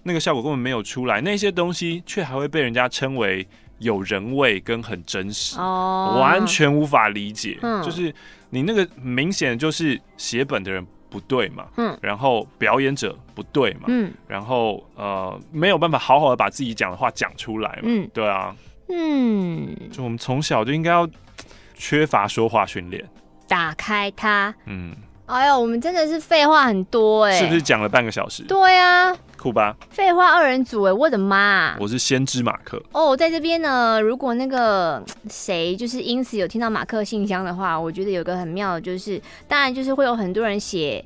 [0.04, 3.44] 那个效果根本没有出来，那些东西却还会被人家称为。
[3.78, 7.58] 有人味跟很真实，oh, 完全无法理解。
[7.62, 8.14] 嗯，就是
[8.50, 18.54] 你那个明显就是写本的人不对嘛，嗯，然后表演者不对嘛，嗯，然后呃没有办法好好的把自己讲的话讲出来嘛，嗯，对啊，
[18.88, 21.08] 嗯，就我们从小就应该要
[21.74, 23.04] 缺乏说话训练，
[23.48, 24.94] 打开它，嗯，
[25.26, 28.42] 哎呦，我们真的是废话很多哎、欸，是不是讲了半个小时？
[28.44, 29.16] 对啊。
[29.36, 31.76] 酷吧，废话二人组哎，我的妈！
[31.78, 34.00] 我是先知马克哦，在这边呢。
[34.00, 41.04] 如果那个谁就是因此有听到马克信箱的话，我觉得有个很妙的，就是当然就是会有很多人写。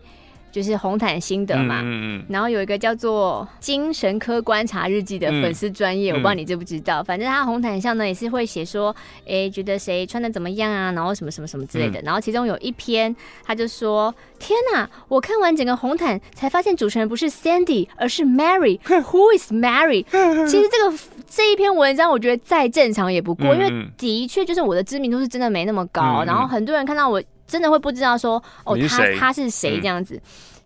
[0.50, 7.00] 就是红毯心得嘛，嗯嗯，然后有一个叫做“精神科观察日记”的粉丝专业，嗯、我不知道你知不知道。
[7.00, 12.00] 嗯、反正他红毯上呢也是会写说，哎、欸，觉得谁穿的怎么样啊，然后什么什么什么之类的。
[12.00, 18.78] 嗯、然后其中有一篇，他就说：“天哪，我看完整个红毯才发现主持人不是 Sandy，而是 Mary。
[18.88, 20.04] Who is Mary？”
[20.48, 27.22] 其实这个这一篇文章，我觉得再正常也不过，因为的确就是我的知名度是真的没那么高，嗯、然后很多人看到我。
[27.48, 30.14] 真的会不知道说哦，他他是谁这样子？
[30.14, 30.20] 嗯、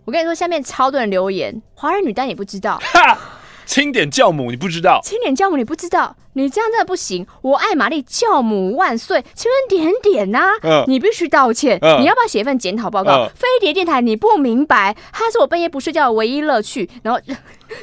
[0.04, 2.78] 我跟你说，下面超多人留言，华人女单也不知道。
[3.64, 5.00] 清点教母，你不知道？
[5.02, 6.16] 清点教母，你不知道？
[6.34, 7.26] 你这样真的不行！
[7.42, 9.22] 我爱玛丽，教母万岁！
[9.34, 10.84] 请问点点呐、啊呃？
[10.88, 11.98] 你必须道歉、呃！
[12.00, 13.28] 你要不要写一份检讨报告、呃？
[13.28, 16.88] 飞碟电台，你不明白，它是我半夜不睡觉的唯一乐趣。
[17.02, 17.20] 然后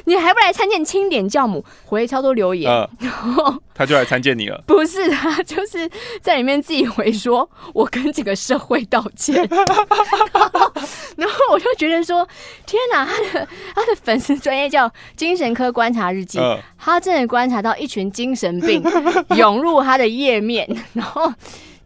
[0.04, 1.64] 你还不来参见清点教母？
[1.84, 4.62] 回超多留言，呃、 然后 他就来参见你了。
[4.66, 9.36] 不是，他就是在里面自己回说：“我跟这个社会道歉。
[11.16, 12.26] ”然后我就觉得说
[12.64, 13.04] ：“天哪！
[13.04, 18.82] 他的他的粉丝专业叫精神科观察日记、呃，他真的观察到一群精神。”病
[19.36, 21.32] 涌入他的页面，然后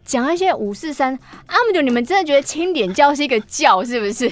[0.03, 4.31] 讲一些五四三阿姆，你们真的觉得清点教是一个教是不是？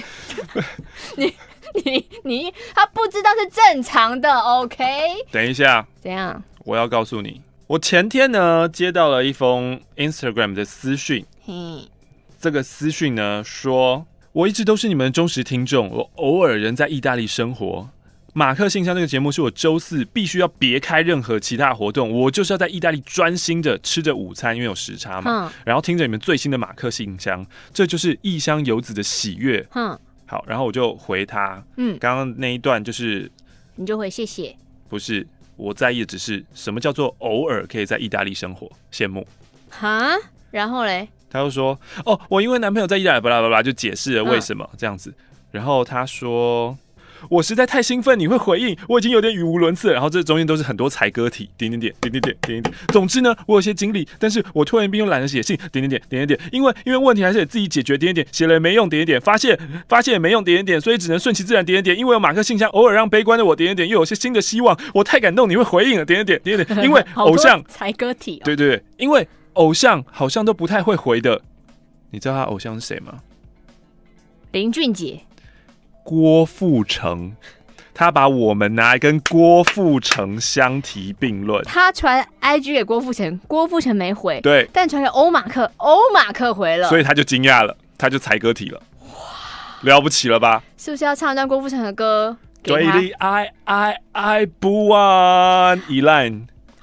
[1.16, 1.34] 你
[1.74, 4.32] 你 你，他不知道是正常的。
[4.32, 4.84] OK，
[5.30, 6.42] 等一下，怎样？
[6.64, 11.24] 我要告诉你，我前天呢接到了一封 Instagram 的私讯，
[12.40, 17.88] 这个私讯呢说，我一直都是你们的忠实听众，我偶尔人在意大利生活。
[18.36, 25.46] 马克信箱这个节目是我周四必须要别开任何其他活动，我就是要在意大利专心的吃着午餐，因为有时差嘛。
[25.46, 25.52] 嗯。
[25.64, 29.64] 然后听着你们最新的马克信箱，这就是异乡游子的喜悦。
[29.74, 29.96] 嗯。
[30.26, 31.62] 好，然后我就回他。
[31.76, 31.98] 嗯。
[31.98, 33.30] 刚刚那一段就是，
[33.76, 34.56] 你就回谢谢。
[34.88, 39.26] 不是，我在意的只是什么叫做偶尔可以在意大利生活，羡慕。
[39.70, 40.16] 哈？
[40.50, 41.08] 然后嘞？
[41.30, 45.12] 他就说：“哦，我因为男朋友在意大利，巴拉巴拉，就解释了为什么、嗯、这样子。”
[45.50, 46.76] 然后他说。
[47.30, 49.92] 我实在太兴奋，你会回应，我已经有点语无伦次。
[49.92, 52.74] 然后这中间都是很多才歌体，点点点点点点点点。
[52.88, 56.50] 总之呢，我有些经历，但是我拖延并又懒得写信，点点点点点点。
[56.52, 59.58] 因为因为问题还是得自己解决，点点点写了也没用，点点点发现
[59.88, 60.80] 发现也没用，点点点。
[60.80, 61.98] 所以只能顺其自然，点点点。
[61.98, 64.78] 因为有马克信箱，偶尔让悲观的我点点点又有些新的希望。
[64.94, 66.84] 我太感动，你会回应了，点点点点点。
[66.84, 71.40] 因为偶像 才歌体、哦，对对对，因为偶像好像都不太会回的。
[72.10, 73.20] 你知道他偶像是谁吗？
[74.52, 75.20] 林俊杰。
[76.04, 77.34] 郭富城，
[77.94, 81.64] 他把我们拿来跟郭富城相提并论。
[81.64, 84.40] 他传 IG 给郭富城，郭富城没回。
[84.42, 88.80] 对，但传给欧马克，欧马克回了，所以他就惊讶了，他就才歌体了。
[89.00, 89.14] 哇，
[89.80, 90.62] 了不起了吧？
[90.76, 92.36] 是不是要唱一段郭富城的歌？
[92.62, 96.30] 对的，爱爱爱不完，依赖。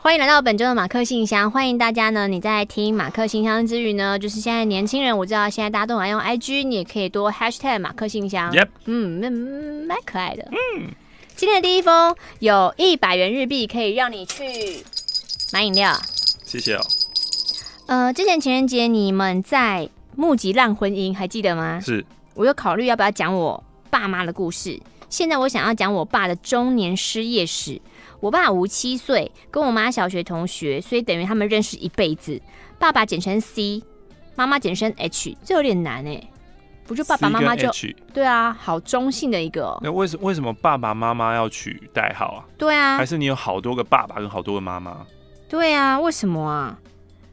[0.04, 1.52] 欢迎来到本周的马克信箱。
[1.52, 8.52] 欢迎大家呢，你在听马克信箱之余呢，就是现在年轻人，我知道现在大家都爱用 IG，你也可以多 Hashtag 马克信箱。
[8.52, 8.68] Yep.
[8.86, 10.48] 嗯，蛮蛮可爱的。
[10.50, 10.90] 嗯，
[11.36, 14.84] 今天的第一封有一百元日币可以让你去
[15.54, 15.96] 买饮料。
[16.44, 16.82] 谢谢哦。
[17.86, 21.80] 呃，之前情人节你们在募集烂婚姻，还记得吗？
[21.80, 22.04] 是。
[22.34, 24.82] 我有考虑要不要讲我爸妈的故事。
[25.12, 27.80] 现在我想要讲我爸的中年失业史。
[28.22, 32.40] 我爸五七岁，跟我妈小学同学，所以等于他们认识一辈子。
[32.80, 33.84] 爸爸简称 C，
[34.36, 36.24] 妈妈简称 H，这有点难哎。
[36.86, 37.70] 不就爸爸妈妈就
[38.14, 39.78] 对啊，好中性的一个。
[39.82, 42.46] 那为什为什么爸爸妈妈要取代号啊？
[42.58, 45.06] 对啊，还是你有好多个爸爸跟好多个妈妈？
[45.50, 46.78] 对啊，为什么啊？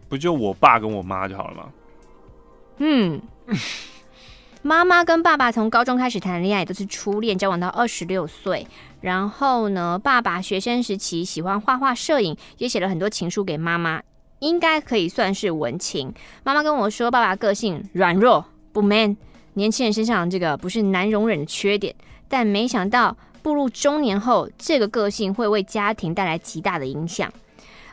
[0.09, 1.65] 不就我爸跟我妈就好了吗？
[2.79, 3.21] 嗯。
[4.63, 8.67] 妈妈跟爸爸从高中开始谈恋爱，都是初恋，交往到二十六岁。
[9.01, 14.03] 然后呢，爸爸学生时期喜欢画画、摄影，也写了很多情书给妈妈，
[14.41, 16.13] 应该可以算是文青。
[16.43, 19.17] 妈妈跟我说，爸爸个性软弱不 man，
[19.55, 21.95] 年轻人身上这个不是难容忍的缺点。
[22.27, 27.33] 但没想到步入中年后，这个个性会为家庭带来极大的影响。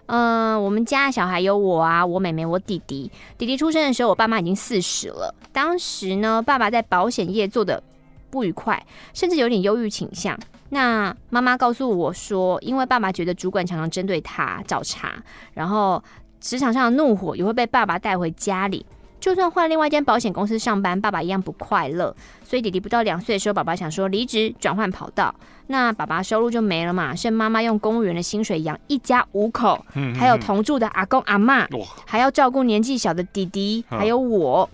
[0.08, 3.12] 嗯、我们家小孩有我啊，我妹妹，我弟弟。
[3.38, 5.34] 弟弟出生的时候，我爸妈已经四十了。
[5.52, 7.82] 当时呢，爸爸在保险业做的
[8.30, 10.38] 不愉快，甚至有点忧郁倾向。
[10.70, 15.14] 那妈妈告诉我说，因为爸爸觉得主管常常针对他找茬，
[15.54, 16.04] 然后
[16.40, 18.86] 职场上的怒火也会被爸爸带回家里。
[19.20, 22.16] 就算换另外一间保险公司上班，爸爸一样不快乐。
[22.44, 25.34] 所以弟弟不到两岁的时候，爸爸想说离职转换跑道，
[25.68, 29.84] 那爸爸收入就没了嘛，剩妈妈用公务员的薪水养一家五口，
[30.16, 31.68] 还有同住的阿公阿妈，
[32.06, 34.70] 还要照顾年纪小的弟弟，还有我。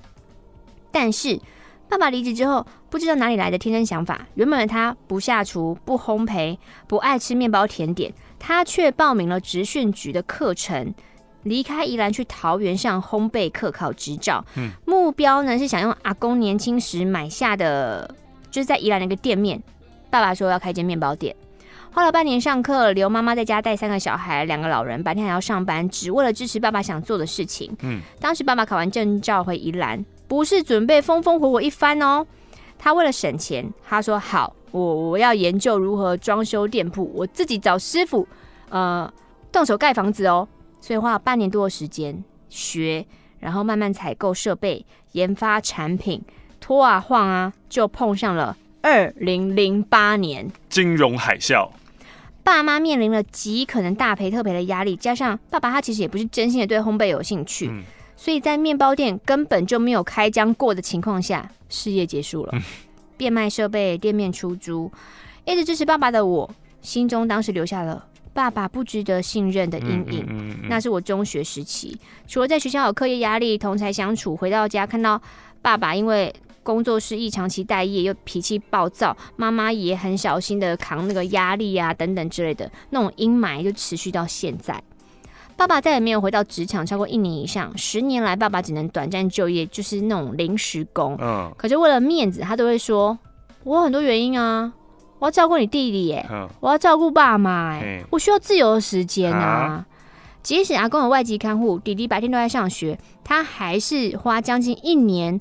[0.91, 1.39] 但是
[1.87, 10.93] 爸爸离职之后，不知道哪里来的天真想法，原本的他不下厨、不烘焙、不爱吃面包甜点，他却报名了职训局的课程。
[11.43, 18.13] 离开宜兰去桃园上烘焙课考执照，嗯，目标呢是想用阿公年轻时买下的，
[18.49, 19.61] 就是在宜兰那个店面。
[20.09, 21.33] 爸爸说要开间面包店，
[21.93, 27.73] 花了半年上课，留妈妈在家带三个小孩，两个老人白天还要上班，只为了支持爸爸想做的事情。
[27.81, 32.27] 嗯，当时爸爸考完证照回宜兰，不是准备风风火火一番哦，
[32.77, 38.27] 他为了省钱，他说好，我我要研究如何装修店铺，我自己找师傅，
[38.67, 39.09] 呃，
[39.49, 40.45] 动手盖房子哦。
[40.81, 43.05] 所以花了半年多的时间学，
[43.39, 46.21] 然后慢慢采购设备、研发产品，
[46.59, 51.69] 拖啊晃啊，就碰上了二零零八年金融海啸。
[52.43, 57.83] 爸妈面临了极可能大赔特赔的压力，加上爸爸他其实也不是真心的对烘焙有兴趣，嗯、
[58.17, 62.49] 所以在面包店根本就没有开张过的情况下，事业结束了。
[62.53, 62.61] 嗯、
[63.15, 64.91] 变卖设备，店面出租，
[65.45, 66.49] 一直支持爸爸的我，
[66.81, 70.25] 心中当时留下了爸爸不值得信任的阴影。
[70.27, 75.21] 嗯嗯嗯嗯、那是我中学时期，除了在学校有课业压力、同才相处，回到家看到
[75.61, 84.81] 爸爸因为工作室一长期待业，又脾气暴躁，妈妈也很小心的扛那个压力啊，等等之类的，那种阴霾就持续到现在。
[85.57, 91.15] 爸爸再也没有回到职场超过一年以上，十年来爸爸只能短暂就业，就是那种临时工。
[91.19, 91.53] 嗯。
[91.57, 93.17] 可是为了面子，他都会说
[93.63, 94.73] ：“我有很多原因啊，
[95.21, 99.39] 我要照顾你弟弟耶，嗯、我要照顾爸妈，哎，我需要自由的时间啊。
[99.39, 99.85] 啊”
[100.43, 105.39] 即使阿公有外籍看护，弟弟白天都在上学，他还是花将近一年。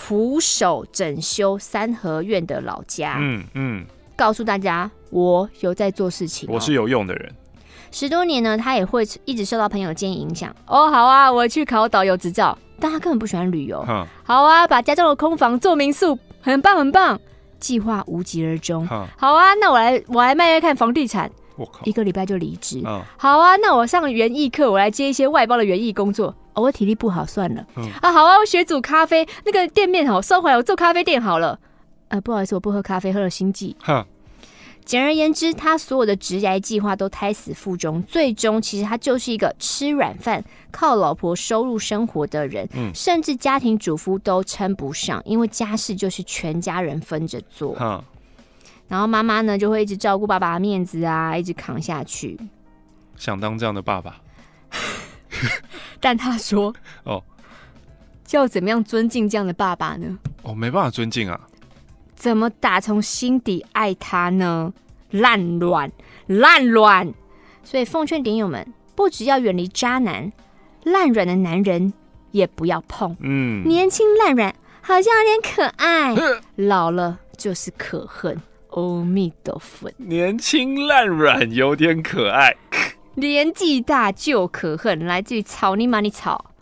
[0.00, 7.34] 徒手整修三合院的老家，嗯嗯，告诉大家我有在做事情，我是有用的人。
[7.90, 10.54] 十多年呢，他也会一直受到朋友建议影响。
[10.66, 13.84] 哦，好啊，我去考导游执照，但他根本不喜欢旅游。
[13.88, 17.18] 嗯，好啊，把家中的空房做民宿，很棒很棒。
[17.58, 18.86] 计划无疾而终。
[18.86, 21.30] 好啊，那我来我来卖卖看房地产。
[21.56, 22.82] 我靠，一个礼拜就离职。
[23.16, 26.34] 好啊，那我上园艺课，我来接一些外包的园艺工作。
[26.54, 27.64] 哦我体力不好，算了。
[27.76, 31.58] 嗯、啊，好啊，我学煮咖啡，那个店面好收回来，我做咖啡店好了。
[32.08, 33.76] 呃，不好意思，我不喝咖啡，喝了心悸。
[33.80, 34.06] 哈。
[34.84, 47.74] 简而言之，他所有的职涯计划都胎死腹中，最终其实他就是一个吃软饭、靠老婆收入生活的人，嗯、甚至家庭主妇都称不上，因为家事就是全家人分着做。
[47.74, 48.04] 哈。
[48.88, 52.38] 然后妈妈呢，就会一直照顾爸爸的面子啊，一直扛下去。
[53.16, 54.20] 想当这样的爸爸。
[56.00, 57.22] 但他说：“哦，
[58.30, 60.18] 要怎么样尊敬这样的爸爸呢？
[60.42, 61.40] 哦，没办法尊敬啊！
[62.14, 64.72] 怎么打从心底爱他呢？
[65.10, 65.90] 烂卵，
[66.26, 67.12] 烂卵！
[67.62, 70.32] 所以奉劝点友们，不只要远离渣男，
[70.92, 71.92] 烂软的男人
[72.30, 73.16] 也不要碰。
[73.20, 76.14] 嗯，年轻烂软好像有点可爱，
[76.56, 78.40] 老了就是可恨。
[78.70, 82.54] 阿弥陀佛，年轻烂软有点可爱。
[83.16, 86.52] ”年纪大就可恨，来自于草泥马，你草。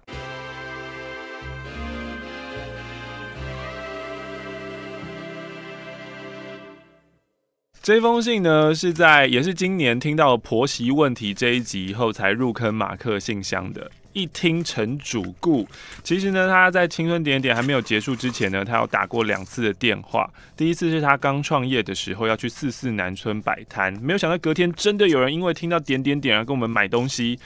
[7.83, 13.91] 这封信呢，是在也是今年听到婆媳问题这一集以后才入坑马克信箱的。
[14.17, 15.69] 一听成主顾，
[16.03, 20.27] 其实呢，他在青春点点还没有结束之前呢，他有打过两次的电话。
[20.57, 27.39] 第一次是他刚创业的时候要去四四南村摆摊，没有想到隔天真的有人因为听到点点点而跟我们买东西，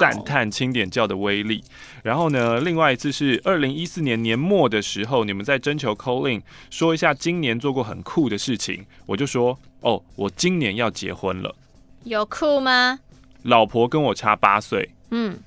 [0.00, 1.62] 赞叹清点教的威力。
[2.02, 11.54] 然后呢，另外一次是二零一四年年末的时候，你们在征求 call in，说一下今年做过很酷的事情，我就说哦，我今年要结婚了。
[12.02, 12.98] 有酷吗？
[13.44, 14.90] 老婆跟我差八岁。
[15.12, 15.38] 嗯。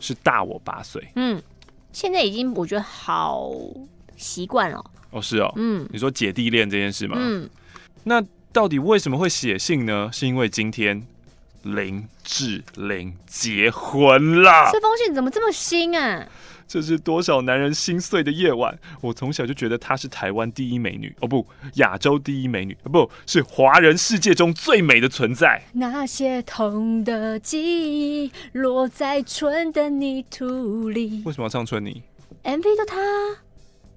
[0.00, 1.40] 是大我八岁，嗯，
[1.92, 3.52] 现在已经我觉得好
[4.16, 4.84] 习惯了。
[5.10, 7.16] 哦，是哦，嗯，你说姐弟恋这件事吗？
[7.18, 7.48] 嗯，
[8.04, 8.20] 那
[8.52, 10.10] 到底为什么会写信呢？
[10.12, 11.06] 是因为今天
[11.62, 14.70] 林志玲结婚了。
[14.72, 16.26] 这封信怎么这么新啊？
[16.70, 18.78] 这是多少男人心碎的夜晚！
[19.00, 21.44] 我从小就觉得她是台湾第一美女，哦不，
[21.74, 25.60] 亚洲第一美女，哦不是华人世界中最美的存在。
[25.72, 27.58] 那些痛的记
[28.24, 31.24] 忆落在春的泥土里。
[31.26, 32.04] 为什么要唱春泥
[32.44, 32.96] ？MV 的她，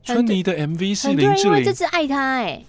[0.01, 2.63] 春泥的 MV 是林志玲，因为这次爱她哎。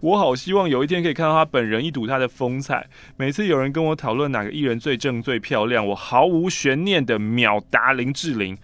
[0.00, 2.88] 我好希望有一天可以看到她本人，一睹她的风采。
[3.18, 8.56] 每次有人跟我讨论哪个艺人最正最漂亮，我毫无悬念的秒答林志玲。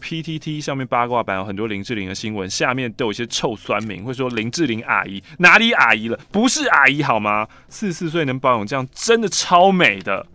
[0.00, 6.18] PTT 上面八卦版有很多林志玲的新闻，下面都有一些臭酸民会说林志玲阿姨哪里阿姨了？
[6.30, 7.46] 不是阿姨好吗？
[7.68, 10.26] 四十四岁能保养这样，真的超美的。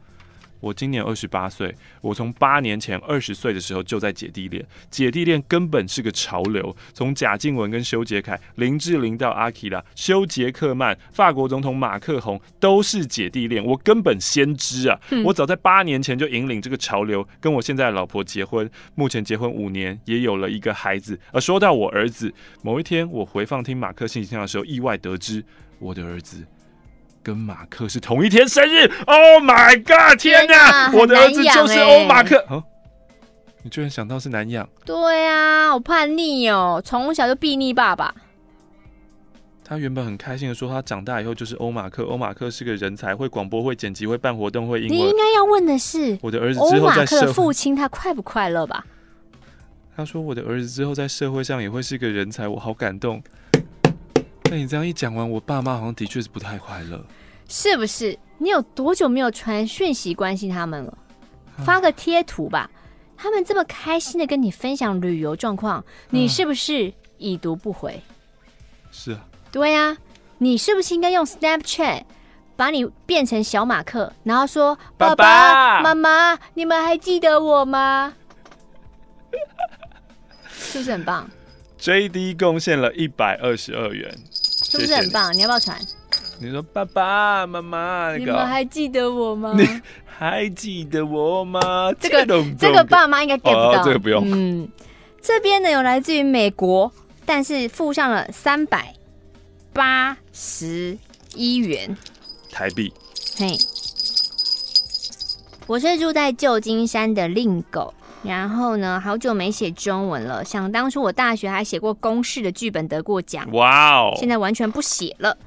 [0.64, 6.74] 我今年二十八岁，我从八年前二十岁的时候就在姐弟恋，姐弟恋根本是个潮流。
[6.94, 14.98] 从贾静雯跟修杰楷、林志玲到阿基拉、修杰克曼、法国总统马克宏都是姐弟恋，我根本先知啊！
[15.12, 21.20] 嗯、我早在八年前就引领这个潮流，跟我现在的老婆结婚，目前结婚五年，也有了一个孩子。
[21.34, 25.44] 而说到我儿子，某一天我回放听马克信箱的时候，意外得知
[25.80, 26.46] 我的儿子。
[27.24, 30.20] 跟马克是同一天生日，Oh my god！
[30.20, 32.46] 天哪，我的儿子就是欧马克。
[32.50, 32.62] 哦，
[33.64, 34.68] 你居然想到是难养？
[34.86, 38.14] 对啊，我叛逆哦，从小就避逆爸爸。
[39.64, 42.04] 他原本很开心的说，他长大以后就是欧马克。
[42.04, 44.98] 欧马克是个人才，会广播，会剪辑，会办活动，会英文。
[44.98, 48.86] 你应该要问的是，我的儿子之后在社会，欧马克的父亲他快不快乐吧？
[49.96, 53.24] 他说我的儿子之后在社会上也会是个人才，我好感动。
[54.54, 57.04] 但你这样一讲完，我爸妈好像的确是不太快乐。
[57.50, 58.16] 是不是？
[58.38, 60.96] 你有多久没有传讯息关心他们了？
[61.66, 62.70] 发个贴图吧。
[63.18, 68.00] 他们这么开心的跟你分享旅游状况，你是不是已读不回？
[68.92, 69.26] 是啊。
[69.52, 69.98] 对呀，
[70.38, 72.04] 你是不是应该用 Snapchat
[72.56, 78.14] 把你变成小马克，然后说爸爸妈妈，你们还记得我吗？
[80.48, 81.28] 是不是很棒
[81.80, 84.18] ？JD 贡献了一百二十二元，
[84.74, 85.32] 是不是很棒？
[85.36, 85.80] 你，要不要传？
[86.40, 89.54] 你说爸爸妈妈，那个，你们还记得我吗？
[89.56, 91.94] 你还记得我吗？
[92.00, 92.26] 这个
[92.58, 94.24] 这个爸妈应该 get 不到，哦，这个不用。
[94.26, 94.68] 嗯，
[95.22, 96.92] 这边呢有来自于美国，
[97.24, 98.96] 但是付上了三百
[99.72, 100.98] 八十
[101.36, 101.96] 一元
[102.52, 102.92] 台币。
[103.38, 103.56] 嘿，
[105.68, 107.94] 我是住在旧金山的令狗，
[108.24, 110.44] 然后呢，好久没写中文了。
[110.44, 115.38] 想当初我大学还写过公式的剧本得过奖，哇哦，现在完全不写了。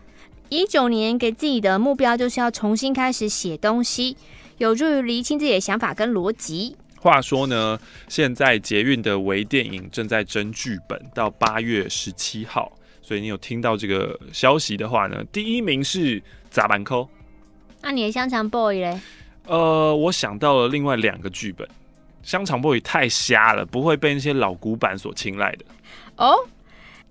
[0.48, 4.16] 一九年给自己的目标就是要重新开始写东西，
[4.58, 6.76] 有助于厘清自己的想法跟逻辑。
[7.00, 12.70] 话说呢，现在捷运的微电影正在征剧本，到八月十七号，
[13.00, 17.08] 所以你有听到这个消息的话呢，第一名是砸板扣。
[17.80, 19.00] 那、啊、你的香肠 boy 嘞？
[19.46, 21.68] 呃，我想到了另外两个剧本，
[22.26, 25.64] 香肠 boy 太瞎了，不会被那些老古板所青睐的。
[26.16, 26.34] 哦，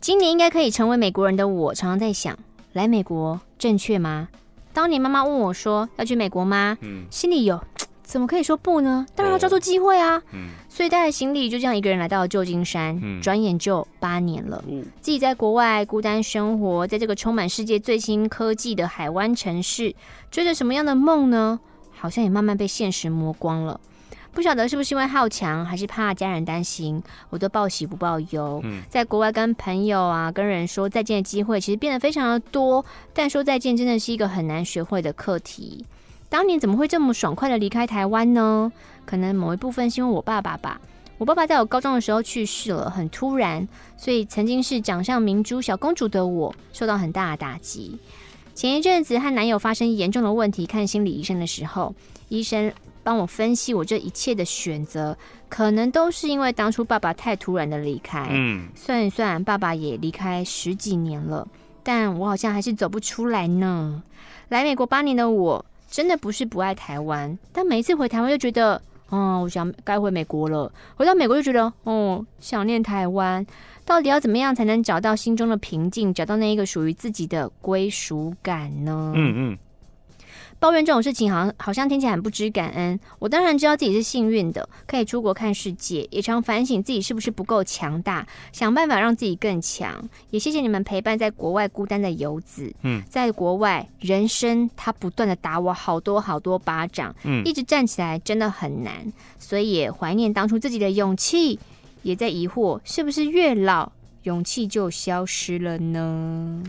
[0.02, 2.38] 今年应该可以成为美国人的我，常常在想。
[2.74, 4.28] 来美国正确吗？
[4.74, 6.78] 当年妈妈问我说要去美国吗？
[6.82, 7.64] 嗯，心里有
[8.04, 9.06] 怎么可以说不呢？
[9.16, 10.22] 当然要抓住机会啊！
[10.34, 13.00] 嗯，所以带着行李就这样一个人来到了旧金山。
[13.02, 14.62] 嗯，转眼就八年了。
[14.68, 19.96] 嗯，自己在国外孤单生活，在这个充满世界最新科技的海湾城市，
[20.30, 21.62] 追着什么样的梦呢？
[21.94, 23.80] 好像也慢慢被现实磨光了。
[24.36, 28.60] 不晓得是不是因为好强，还是怕家人担心，我都报喜不报忧。
[28.66, 32.84] 嗯，在国外跟朋友啊、跟人说再见的机会，其实变得非常的多。
[33.14, 35.86] 但说再见真的是一个很难学会的课题。
[36.28, 38.70] 当年怎么会这么爽快的离开台湾呢？
[39.06, 40.82] 可能某一部分是因为我爸爸吧。
[41.18, 43.66] 我爸爸在我高中的时候去世了，很突然，
[43.96, 47.98] 所以曾经是掌上明珠小公主的我，受到很大的打击。
[48.54, 51.96] 前一阵子和男友发生严重的问题，看心理医生的时候，
[52.28, 52.74] 医生。
[53.06, 55.16] 帮我分析我这一切的选择，
[55.48, 58.28] 可能都是因为当初爸爸太突然的离开。
[58.32, 61.48] 嗯，算一算，爸爸也离开十几年了，
[61.84, 64.02] 但我好像还是走不出来呢。
[64.50, 70.72] 来美国八年的我，真的不是不爱台湾，但每一次回台湾就觉得，哦，我想该回美国了。
[70.96, 73.46] 回到美国就觉得，哦，想念台湾。
[73.86, 79.14] 到底要怎么样才能找到心中的平静，找到那一个属于自己的归属感呢？
[79.16, 79.58] 嗯嗯。
[80.66, 83.00] 抱怨这种事情，好像好像听起来很不知感恩。
[83.20, 90.10] 我当然知道自己是幸运的，可以出国看世界，也常反省自己是不是不够强大，想办法让自己更强。
[90.32, 92.74] 也谢谢你们陪伴在国外孤单的游子。
[92.82, 101.60] 嗯，在国外，人生他不断的打我好多好多巴掌，嗯，一直站起来真的很难，所以也怀念当初自己的勇气，
[102.02, 103.92] 也在疑惑是不是越老
[104.24, 106.64] 勇气就消失了呢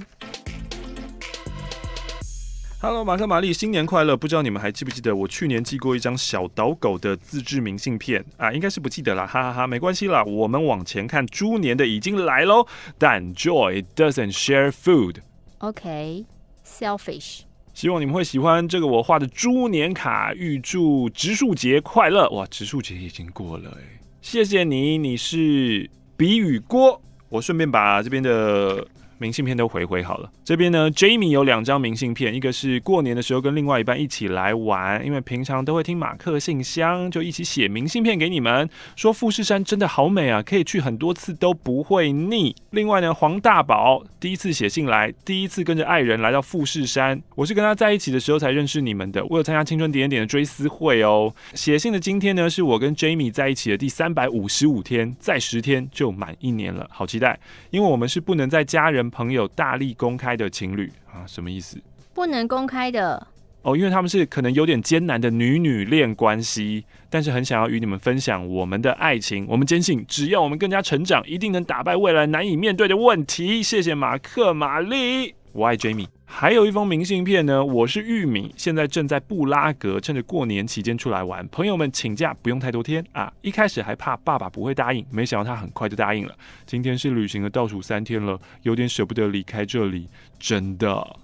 [2.87, 4.16] ？Hello，马克玛丽，新年快乐！
[4.16, 8.53] 不知道你们还记不记得我去年寄过一张小岛狗的自制明信片啊？
[8.53, 10.22] 应该是不记得了，哈哈哈，没关系啦。
[10.22, 12.64] 我们往前看，猪年的已经来喽。
[12.97, 15.16] 但 Joy doesn't share food。
[15.59, 17.41] OK，selfish。
[17.74, 22.28] 希望你们会喜欢这个我画的猪年卡，预祝植树节快乐！
[22.30, 27.03] 哇，植树节已经过了哎，谢谢你，你是比雨锅。
[27.30, 28.87] 我顺便把这边的。
[29.18, 30.30] 明信片都回回好了。
[30.44, 42.54] 这边呢，Jamie 有两张明信片，一个是过年的时候跟另外一半一起来玩，因为平常都会听马克信箱，就一起写明信片给你们，说富士山真的好美啊，可以去很多次都不会腻。
[42.70, 51.34] 另外呢，黄大宝第一次写信来，第一次跟着爱人来到富士山，我是跟他在一起的时候才认识你们的，我有参加青春点点的追思会哦。
[51.54, 57.38] 写信的今天呢，是我跟 Jamie 在一起的第三百五十五天，再十天就满一年了，好期待，
[57.70, 59.05] 因为我们是不能在家人。
[59.11, 61.78] 朋友大力公开的情侣啊，什么意思？
[62.14, 63.26] 不能公开的
[63.62, 69.44] 哦，因为他们是可能有点艰难的女女恋关系，但是很想要与你们分享我们的爱情。
[69.48, 73.62] 我们坚信，只要我们更加成长，一定能打败未来难以面对的问题。
[73.62, 76.07] 谢谢马克玛丽，我爱 Jamie。
[76.28, 81.46] 还有一封明信片呢，我是玉米，现在正在布拉格，趁着过年期间出来玩。
[81.48, 86.36] 朋友们请假不用太多天啊，一开始还怕爸爸不会答应，没想到他很快就答应了。
[86.66, 90.08] 今天是旅行的倒数三天了，有点舍不得离开这里，
[90.38, 91.16] 真的。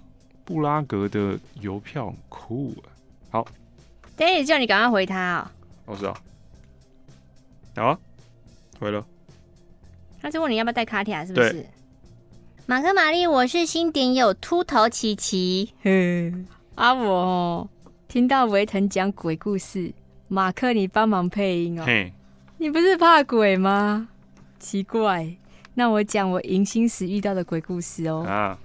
[0.45, 2.89] 布拉格的邮票很酷啊。
[3.29, 3.47] 好，
[4.17, 5.51] 爹地叫你赶快回他哦。
[5.85, 6.17] 我知道。
[7.75, 7.99] 好啊，
[8.79, 9.05] 回了。
[10.21, 11.65] 他是问你要不要带卡帖，是不是？
[12.65, 15.73] 马克、玛丽，我是新点友秃头琪琪。
[16.75, 17.69] 啊，我
[18.07, 19.91] 听到维腾讲鬼故事，
[20.29, 21.85] 马克你帮忙配音哦。
[22.59, 24.07] 你不是怕鬼吗？
[24.59, 25.35] 奇怪，
[25.73, 28.23] 那我讲我迎新时遇到的鬼故事哦。
[28.25, 28.57] 啊，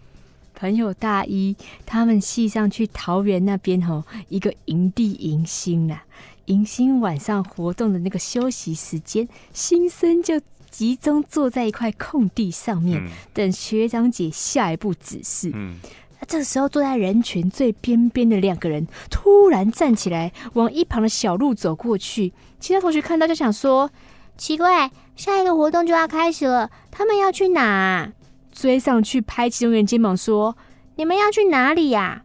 [0.55, 6.03] 朋友大一，他们系上去桃园那边吼，一个营地迎新呐。
[6.45, 10.41] 迎新晚上活动的那个休息时间，新生就
[10.71, 15.51] 集中坐在一块空地上面，嗯、等学长姐下一步指示。
[15.55, 15.79] 嗯。
[16.21, 22.33] 那这个时候，坐在人群最边边的两个人突然站起来，往一旁的小路走过去。
[22.59, 23.89] 其他同学看到就想说
[24.37, 28.13] ：“奇怪，下一个活动就要开始了，他们要去哪？”
[28.51, 30.57] 追上去拍其中人肩膀说
[30.97, 32.25] ：“你们要去哪里呀？”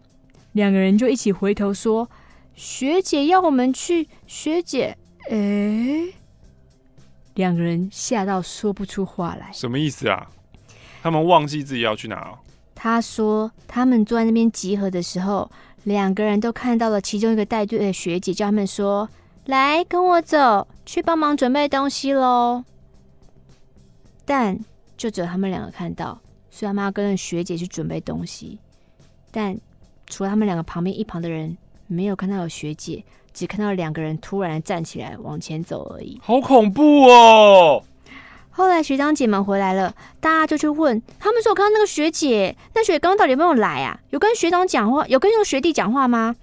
[0.54, 2.10] 两个人就一起回头说
[2.56, 4.98] ：“学姐要我们去。”学姐，
[5.30, 6.06] 哎，
[7.36, 9.52] 两个人吓到说不出话来。
[9.52, 10.28] 什么意思啊？
[11.02, 12.38] 他们忘记自己要去哪？
[12.76, 15.50] 他说：“他们坐在那边集合的时候，
[15.84, 19.08] 两个人都看到了其中一个带队的学姐，叫他们说
[19.46, 22.64] ：‘来，跟我走，去帮忙准备东西喽。’
[24.26, 24.58] 但
[24.98, 26.20] 就只有他们两个看到，
[26.50, 28.60] 所以他们要跟着学姐去准备东西。
[29.32, 29.58] 但
[30.08, 31.58] 除了他们两个旁边一旁的人，
[31.88, 33.04] 没有看到有学姐，
[33.34, 36.20] 只看到两个人突然站起来往前走而已。
[36.24, 37.84] 好恐怖哦！”
[38.56, 44.00] 后来学长姐们回来了，大家就去问他们说：“我看到那个学姐，那学姐刚刚到底有没有来啊？
[44.12, 46.36] 有跟学长讲话，有跟那个学弟讲话吗？”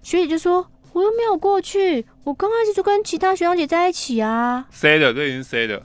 [0.00, 5.12] 学姐就说：“我又没有过去，我刚开始就跟其他学长姐在一起啊。”谁的？
[5.12, 5.82] 这已经谁的？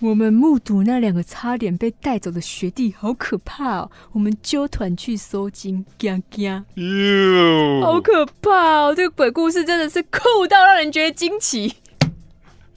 [0.00, 3.90] 我们目睹那两个差点被带走的学弟，好可怕哦！
[4.12, 8.94] 我们揪团去收惊，惊惊哟，好可怕哦！
[8.94, 11.74] 这个鬼故事真的是酷到让人觉得惊奇。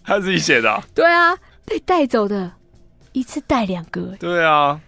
[0.03, 0.83] 他自己写的啊？
[0.93, 1.37] 对啊。
[1.63, 2.51] 被带走的，
[3.13, 4.13] 一次带两个。
[4.19, 4.81] 对啊，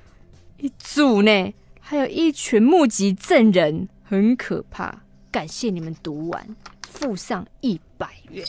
[0.57, 5.03] 一组呢，还有一群目击证人，很可怕。
[5.31, 6.45] 感谢你们读完，
[6.81, 8.45] 附上一百元。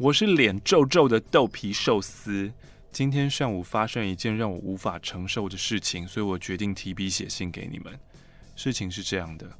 [0.00, 2.52] 我是脸皱皱的豆皮寿司。
[2.92, 7.98] 今天上午发生一件让我无法承受的事情，所以我决定提笔写信给你们。
[8.54, 9.50] 事情是这样的，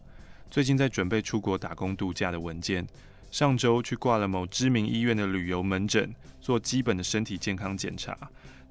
[0.48, 2.86] 最近在准备出国打工度假的文件。
[3.32, 8.16] 上周去挂了某知名医院的旅游门诊，做基本的身体健康检查，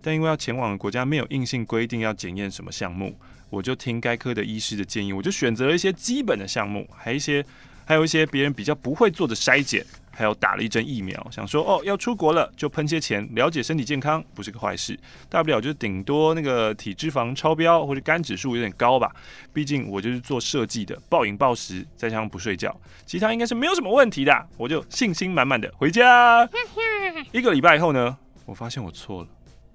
[0.01, 7.45] 但因为要前往的国家没有硬性规定要检验什么项目，我就听该科的医师的建议，我就选择了一些基本的项目，还有一些
[7.83, 9.85] 还有一些别人比较不会做的筛检。
[10.17, 14.99] 还有打了一针疫苗，想说哦，要出国了就喷些钱，了解身体健康不是个坏事，
[15.29, 19.15] 大不了就是顶多那个体脂肪超标或者肝指数有点高吧。
[19.53, 24.47] 毕竟我就是做设计的，暴饮暴食再加上不睡觉，其他应该是没有什么问题的。
[24.57, 26.49] 我就信心满满的回家。
[27.31, 29.29] 一个礼拜以后呢，我发现我错了，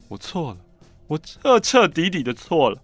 [0.09, 0.59] 我错了，
[1.07, 2.83] 我彻彻底底的错了。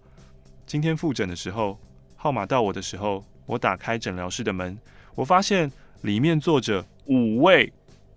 [0.64, 1.76] 今天复诊的时候，
[2.14, 4.78] 号码到我的时候，我打开诊疗室的门，
[5.16, 6.86] 我发现里面坐着。
[7.08, 7.72] 五位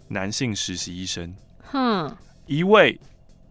[0.10, 1.34] 男性实习医生，
[1.64, 2.14] 哼，
[2.46, 3.00] 一位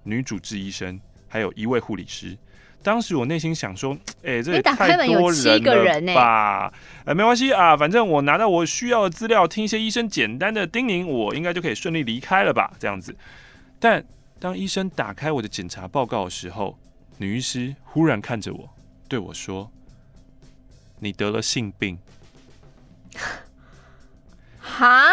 [0.03, 2.36] 女主治医生，还有一位护理师。
[2.82, 6.72] 当时我内心想说：“哎、欸，这也太多人了吧？
[7.07, 12.72] 没关系啊，反正我拿到我需要的资料，听一些医生简单的叮咛，我应该就可以顺利离开了吧？
[12.78, 13.16] 这样子。”
[13.80, 14.05] 但
[14.38, 16.78] 当医生打开我的检查报告的时候，
[17.16, 18.68] 女医师忽然看着我，
[19.09, 19.70] 对我说
[21.01, 21.99] ：“你得了性病。”
[24.70, 25.04] 哈！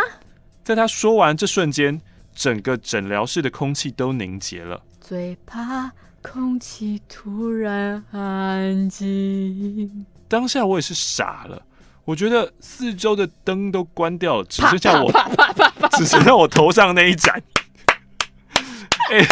[0.64, 2.00] 在他说完这瞬间，
[2.36, 4.84] 整个诊疗室的空气都凝结了。
[5.02, 5.92] 最怕
[6.22, 10.06] 空气突然安静。
[10.28, 11.62] 当下我也是傻了，
[12.06, 15.12] 我觉得四周的灯都关掉了，只剩下我，
[15.98, 17.42] 只剩下我头上那一盏。
[19.10, 19.28] 哎、欸，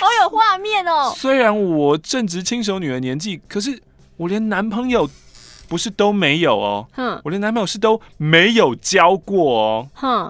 [0.00, 1.12] 好有画面哦！
[1.16, 3.80] 虽然我正值轻熟女的年纪，可是
[4.16, 5.08] 我连男朋友。
[5.70, 10.28] 不是都没有哦，哼，我连男朋友是都没有交过哦，哼，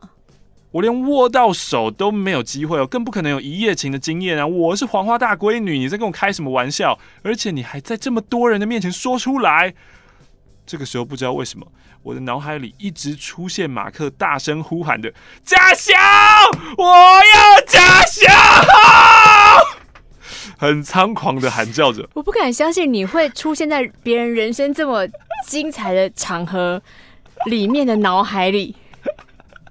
[0.73, 4.47] 我连握到手都没有机会哦，更不可能有一夜情的经验啊！
[4.47, 6.99] 我是黄花大闺女，你在跟我开什么玩笑？
[7.23, 9.73] 而且你还在这么多人的面前说出来，
[10.67, 11.67] 这个时候不知道为什么，
[12.03, 15.11] 我的脑海里一直出现马克大声呼喊的
[15.43, 15.97] “家乡，
[16.77, 18.31] 我要家乡”。
[20.59, 25.09] 很猖狂的喊叫着，我不敢相信你会出现在别人人生这么
[25.47, 26.81] 精彩的场合
[27.47, 28.77] 里面的脑海里。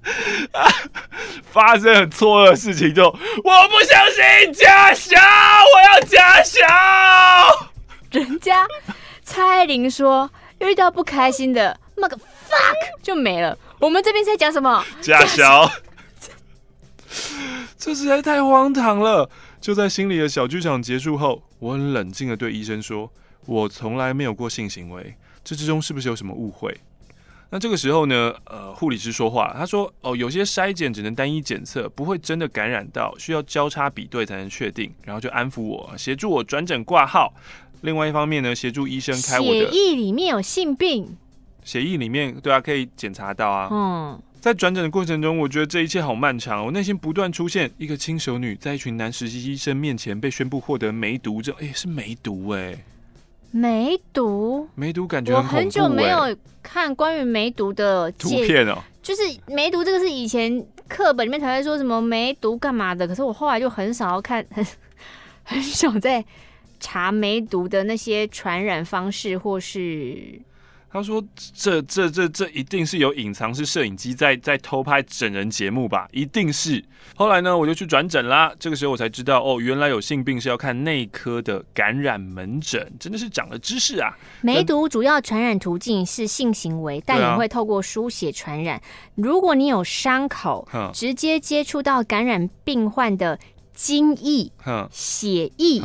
[1.52, 6.60] 发生很错愕的事情就，我不相信家小，我要家小。
[8.12, 8.66] 人家
[9.24, 13.56] 蔡玲说遇到不开心的，那个 fuck 就没了。
[13.80, 14.84] 我们这边在讲什么？
[15.02, 15.70] 假小，
[17.78, 19.30] 这实在太荒唐了。
[19.62, 23.12] 就在心里的小剧场结束后，我很冷静的对医生说
[23.46, 25.16] ：“我从来没有过性行为，
[25.50, 26.80] 这之中是不是有什么误会？
[27.50, 37.34] 那这个时候呢，呃，护理师说话，他说：“哦，有些筛检只能单一检测，不会真的感染到，需要交叉比对才能确定。”然后就安抚我，协助我转诊挂号。
[37.82, 41.18] 另外一方面呢，协助医生开我的血液里面有性病，
[41.64, 43.70] 血液里面对啊，可以检查到啊。
[43.72, 52.78] 嗯，在转诊的过程中，我觉得这一切好漫长，我内心不断出现一个轻熟女在一群男实习医生面前被宣布获得梅毒症，哎，是梅毒哎。
[53.52, 55.34] 梅毒，梅毒感觉。
[55.34, 58.78] 我很久没有看关于梅毒的图片哦。
[59.02, 64.66] 就是梅毒这个是以前课本里面才会说什么梅毒干嘛的，可是我后来就很少要看，很
[65.44, 66.24] 很少在
[66.80, 70.40] 查梅毒的那些传染方式或是。
[70.92, 71.24] 他说
[71.54, 76.08] ：“这、这、这、这一定是有隐藏式摄影机在在偷拍整人节目吧？
[76.12, 76.84] 一定是。
[77.16, 78.52] 后来呢，我就去转诊啦。
[78.60, 84.18] 这个时候我才知道，哦，原来有性病是要看内科的感染门诊，真的是长了知识啊！
[84.42, 88.82] 梅毒主要传染途径是性行为，但也会透过输血传染。
[89.14, 93.38] 如果你有伤口，直接接触到感染病患的
[93.74, 94.52] 精液、
[94.90, 95.82] 血液。”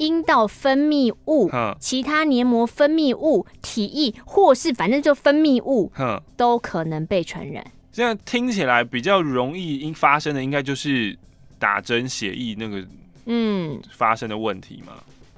[0.00, 5.92] 阴道分泌物、其他黏膜分泌物、体液，或是反正就分泌物，
[6.36, 7.64] 都可能被传染。
[7.92, 11.16] 这样听起来比较容易因发生的，应该就是
[11.58, 12.82] 打针血液那个
[13.26, 14.94] 嗯发生的问题嘛。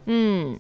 [0.07, 0.57] 嗯。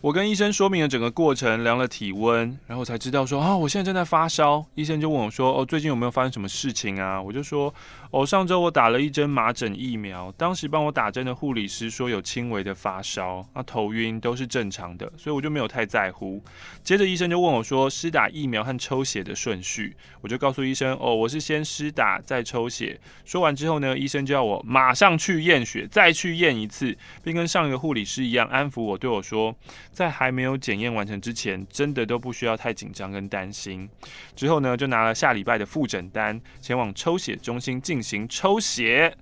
[0.00, 4.64] 我跟医生说明了整个过程，量了体温，然后才知道说啊，我现在正在发烧。
[4.76, 7.74] 医生就问我说：“哦，最近有没有发生什么事情啊？”我就说
[8.10, 16.42] ：“哦，上周我打了一针麻疹疫苗，当时帮我打针的护理师说有轻微的发烧，啊，头晕都是正常的，所以我就没有太在乎。”
[16.82, 29.54] 接着医生就问我说：“施打疫苗和抽血的顺序？”我就告诉医生：“哦，我是先施打再抽血。”说完之后呢，医生就要我马上去验血，再去验一次，并跟上一个护理师一样安抚我，对我说。
[29.92, 33.88] 在还没有检验完成之前，真的都不需要太紧张跟担心。
[34.36, 39.16] 之后呢，就拿了下礼拜的复诊单，前往抽血中心进行抽血。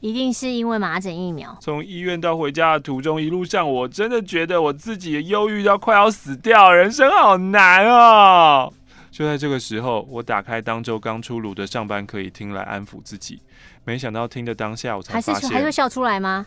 [0.00, 1.54] 一定是因为麻疹疫苗。
[1.60, 8.72] 从医院到回家的途中，一路上我真的觉得我自己忧郁到快要死掉，人生好难哦。
[9.10, 13.42] 就在这个时候，我打开当周刚出炉的上班可以听来安抚自己，
[13.84, 16.46] 没想到听的当下，我才发现还是还会笑出来吗？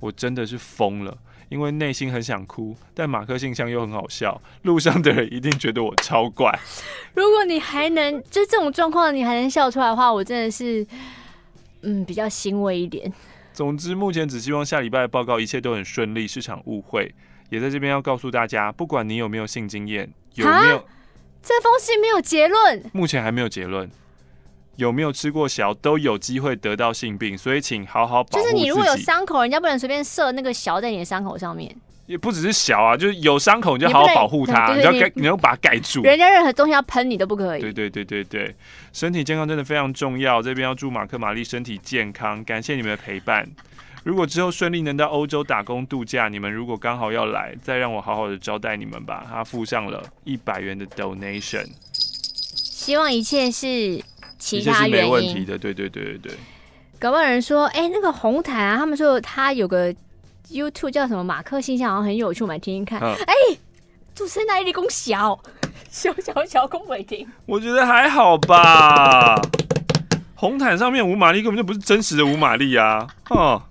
[0.00, 1.16] 我真的是疯了。
[1.50, 6.58] 因为内心很想哭，但马克信箱又很好笑，路上的人一定觉得我超怪。
[7.14, 10.84] 如果你还能就这种状况，你还能笑出来的话，我真的是
[11.84, 13.12] 嗯比较欣慰一点。
[13.52, 17.14] 总之，目前只希望下礼拜的报告一切都很顺利，是场误会。
[17.50, 20.84] 也在这边要告诉大家，不管你有没有性经验，有没有
[21.42, 23.88] 这封信没有结论，目前还没有结论。
[24.76, 28.42] 有没有吃过小都有机会得到性病，所以请好好保护。
[28.42, 31.72] 就是你如果有伤口，人家不能随便射那个小在你的伤口上面。
[32.06, 36.02] 也不只是小啊，就是有伤口你就好好保护它，你，要盖，你要把它盖住。
[36.02, 37.60] 人家任何东西要喷你都不可以。
[37.60, 38.54] 对对对对对，
[38.92, 40.42] 身体健康真的非常重要。
[40.42, 43.48] 这边要祝马克玛丽身体健康，感谢你们的陪伴。
[44.02, 49.26] 如果之后顺利能到欧洲打工度假，你们如果刚好要来，再让我好好的招待你们吧。
[49.28, 54.02] 他附上了一百元的 donation，希望一切是。
[54.36, 56.32] 其他原因没问题的，对对对对对。
[56.98, 59.94] 搞不好有人说，哎、欸，那个红毯啊，他们说他有个
[60.50, 63.00] YouTube 叫什么马克信箱，好像很有趣，我们来听听看。
[63.00, 63.56] 哎、嗯，
[64.14, 65.38] 主持人哪里公 小
[65.90, 67.26] 小小小公伟霆？
[67.46, 69.40] 我觉得还好吧。
[70.34, 73.06] 红毯上面吴玛丽根本就不是真实的吴玛丽啊！
[73.30, 73.62] 哦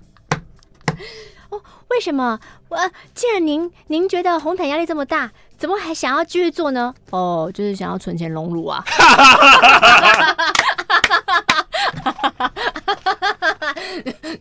[1.50, 2.40] 哦，为什么？
[2.70, 2.78] 我
[3.14, 5.30] 既然您您觉得红毯压力这么大？
[5.58, 6.94] 怎么还想要继续做呢？
[7.12, 8.84] 哦，就是想要存钱隆乳啊！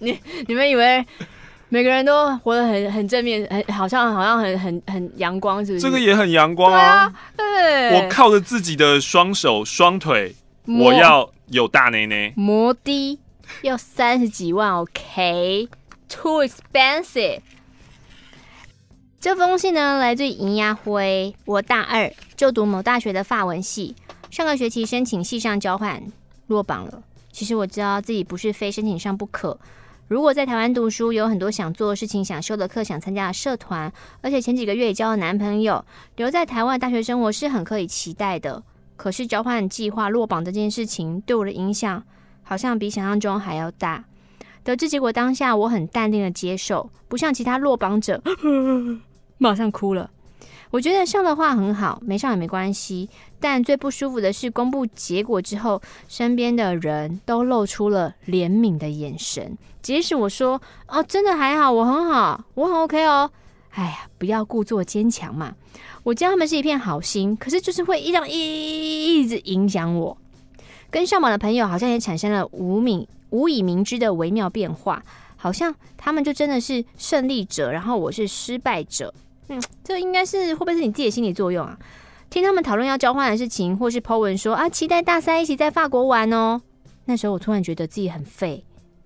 [0.00, 1.06] 你你们以为
[1.72, 5.80] 每个人都活得很很正面，很好像好像很很很阳光，是不是？
[5.80, 7.10] 这个也很阳光啊！
[7.34, 12.34] 对啊，我靠着自己的双手双腿，我要有大内内。
[12.36, 13.18] 摩的
[13.62, 17.40] 要三十几万，OK，too expensive。
[19.18, 21.34] 这封信呢，来自银牙辉。
[21.46, 23.96] 我大二就读某大学的法文系，
[24.30, 26.02] 上个学期申请系上交换，
[26.48, 27.02] 落榜了。
[27.30, 29.58] 其实我知道自己不是非申请上不可。
[30.12, 33.90] 如果在台湾读书，有很多想做的事情，想修的课，想参加的社团，
[34.20, 35.82] 而且前几个月也交了男朋友，
[36.16, 38.62] 留在台湾大学生活是很可以期待的。
[38.94, 42.04] 可是交换计划落榜这件事情，对我的影响
[42.42, 44.04] 好像比想象中还要大。
[44.62, 48.22] 得知结果当下，我很淡定的接受，不像其他落榜者。
[49.38, 50.10] 马上哭了。
[50.72, 53.10] 我觉得上的话很好，没上也没关系。
[53.38, 59.58] 但最不舒服的是，公布结果之后，身边的人都露出了怜悯的眼神。
[59.82, 63.30] 即使我说：“哦，真的还好，我很好，我很 OK 哦。”
[63.72, 65.54] 哎呀，不要故作坚强嘛。
[66.04, 70.16] 我知道他们是一片好心，可是就是会一样一一直影响我。
[70.90, 75.02] 跟上榜的朋友好像也产生了无名无以名之的微妙变化，
[75.36, 79.12] 好像他们就真的是胜利者，然后我是失败者。
[79.48, 81.78] 嗯，这应该是会不会是你自己的心理作用啊？
[82.30, 86.62] 听他们讨论要交换的事情，或是 po 文说啊，期待大三一起在法国玩哦。
[87.04, 88.64] 那时候我突然觉得自己很废，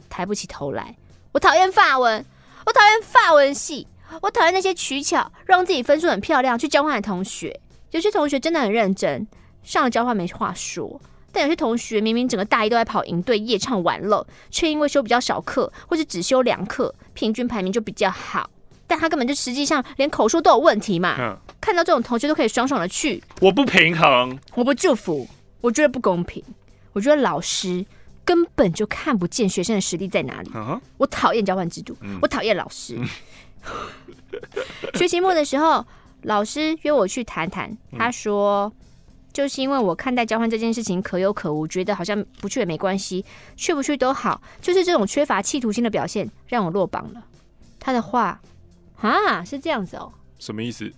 [0.09, 0.95] 抬不起头来。
[1.33, 2.25] 我讨厌法文，
[2.65, 3.89] 我讨厌法文系，
[4.23, 7.59] 我讨厌那些取巧让自己分数很漂亮去交换的同学。
[7.91, 9.27] 有些同学真的很认真，
[9.63, 11.01] 上了交换没话说。
[11.33, 18.49] 但有些同学明明整个大一都在跑营队、夜唱玩乐，却因为修比较少课，或是只修两课，平均排名就比较好。
[18.87, 21.17] 但他根本就实际上连口说都有问题嘛。
[21.19, 21.37] 嗯。
[21.61, 25.29] 看到这种同学都可以爽爽的去，我不平衡，我不祝福，
[25.61, 26.43] 我觉得不公平。
[26.93, 27.85] 我觉得老师
[28.25, 30.51] 根本就看不见学生的实力在哪里。
[30.51, 30.81] Uh.
[30.99, 32.97] 我讨厌交换制度，嗯、我讨厌老师。
[32.99, 33.07] 嗯、
[34.95, 35.85] 学期末的时候，
[36.23, 38.73] 老师约我去谈谈，他说。
[38.81, 38.83] 嗯
[39.37, 43.23] 就是因为我看待交换这件事情可有可无，觉得好像不去也没关系，
[43.55, 44.41] 去不去都好。
[44.63, 47.23] 就是这种缺乏企图心的表现让我落榜了。
[47.79, 48.41] 他的话
[49.01, 50.93] 啊是这样子哦，什么意思？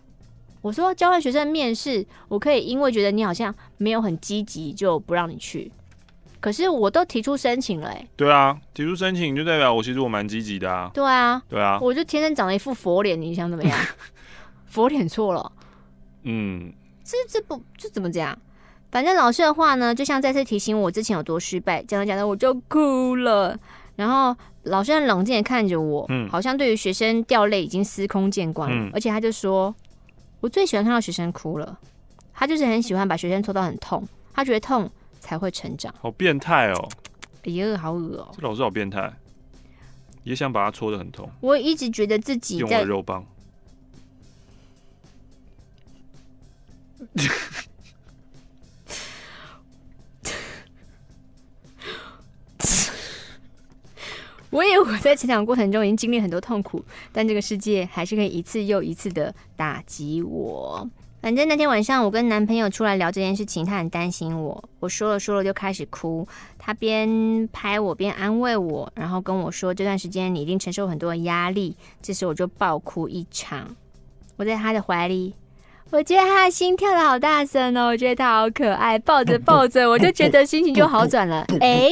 [0.60, 5.70] 我说交换学生面试，我可以因为觉得你好像没有很积极就不让你去。
[6.40, 8.08] 可是我都提出申请了，哎。
[8.16, 10.90] 对啊，提出申请就代表我其实我蛮积极的啊。
[10.94, 13.78] 对啊，对啊，我就天生长了一副佛脸，你想怎么样？
[14.66, 15.52] 佛脸错了。
[16.22, 16.72] 嗯。
[17.04, 18.38] 这这不这怎么讲？
[18.90, 23.58] 反正老师的话呢，就像再次提醒我之前有多失败，讲着讲着我就哭了。
[23.96, 24.36] 然后
[24.68, 28.76] 老师很冷静的看着我，嗯，好像对于学生掉泪已经司空见惯了。
[28.76, 29.74] 嗯，而且他就说，
[30.40, 31.78] 我最喜欢看到学生哭了。
[32.32, 34.88] 他就是很喜欢把学生戳到很痛，他觉得痛
[35.18, 35.92] 才会成长。
[36.00, 36.88] 好变态哦！
[37.42, 38.28] 哎呀，好恶哦！
[38.36, 39.12] 这老师好变态，
[40.22, 41.28] 也想把他戳得很痛。
[41.40, 43.26] 我一直觉得自己在用我肉棒。
[54.50, 60.88] 我以为我在成长过程中已经经历很多痛苦，但这个世界还是可以一次又一次的打击我。
[61.20, 64.64] 反正那天晚上，我跟男朋友出来聊这件事情，他很担心我。
[64.78, 66.26] 我说了说了就开始哭，
[66.56, 71.76] 他边拍我边安慰我，然后跟我说这段时间你一定承受很多压力。
[72.00, 73.76] 这时我就爆哭一场，
[74.36, 75.34] 我在他的怀里。
[75.90, 81.46] 我觉得他的心跳的好大声哦，我觉得他好可爱，抱着 抱着，我就觉得心情就好转了。
[81.60, 81.90] 哎，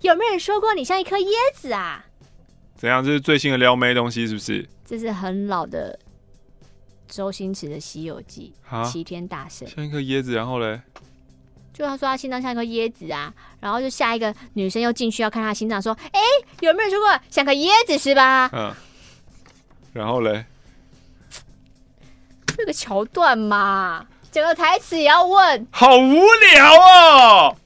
[0.00, 2.04] 有没有人说过你像一颗椰子啊？
[2.76, 3.04] 怎样？
[3.04, 4.68] 这是最新的撩妹东西是不是？
[4.84, 5.98] 这是很老的
[7.08, 10.80] 周星驰的《西游记》啊，齐天大圣像一颗椰子，然后嘞，
[11.72, 16.20] 就他说他心脏像一颗椰子啊，然后就下一个女生又进去要看他心脏，说：哎，
[16.60, 18.48] 有没有人说过像颗椰子是吧？
[18.52, 18.72] 嗯，
[19.92, 20.44] 然后嘞。
[22.56, 26.22] 这个桥段嘛，整个台词也要问，好无
[26.52, 27.56] 聊哦！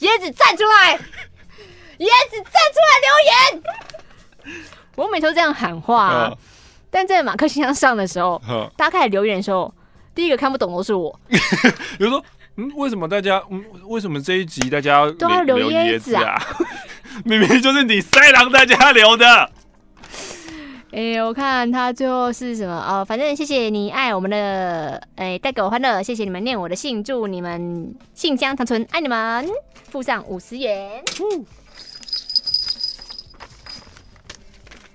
[0.00, 4.54] 椰子站出来，椰子站出来留言。
[4.94, 6.36] 我每次都这样喊话，啊，嗯、
[6.90, 9.72] 但在马克信箱上的时候，嗯、大家开始留言的时候，
[10.14, 11.18] 第一个看不懂都是我。
[11.28, 11.38] 比
[11.98, 12.24] 如说，
[12.56, 16.40] 嗯，为什么大家，嗯，为什么这一集大家都要留椰子啊？
[17.24, 19.50] 明明就是你塞狼大家留的。
[20.90, 23.04] 哎、欸，我看他最后是什么哦？
[23.04, 29.46] 反正谢谢你爱我们的，哎、欸，带给我欢乐，谢谢你们念我的信，祝你们信箱长存，爱你们，
[29.90, 31.02] 附上五十元。
[31.20, 31.44] 嗯、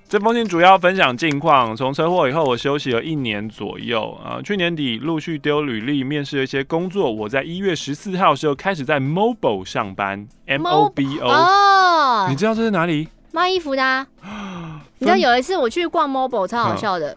[0.10, 4.42] 这封信主要分享近况，从车祸以后，我休息了一年左右啊。
[4.44, 7.12] 去年底陆续丢履历，面试了一些工作。
[7.12, 11.30] 我在一月十四号的时候开始在 Mobile 上班，M O B O。
[11.30, 13.10] 哦，你知道这是哪里？
[13.32, 14.08] 卖衣服的、啊。
[15.04, 17.16] 你知道有一次我去逛 Mobile 超好笑的，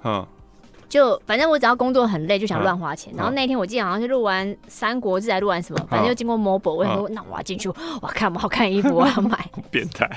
[0.89, 9.49] 就反正我只要工作很累就想乱花钱，嗯、然后那天我记得好像是录完《三国志》还录完什么，嗯、反正就经过 Mobile，我想说那我要进去，我看我好看的衣服我要买。
[9.71, 10.09] 变态。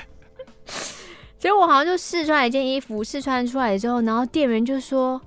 [1.38, 5.20] 结果我好像就试穿了一件衣服，试穿出来之后，然后店员就说。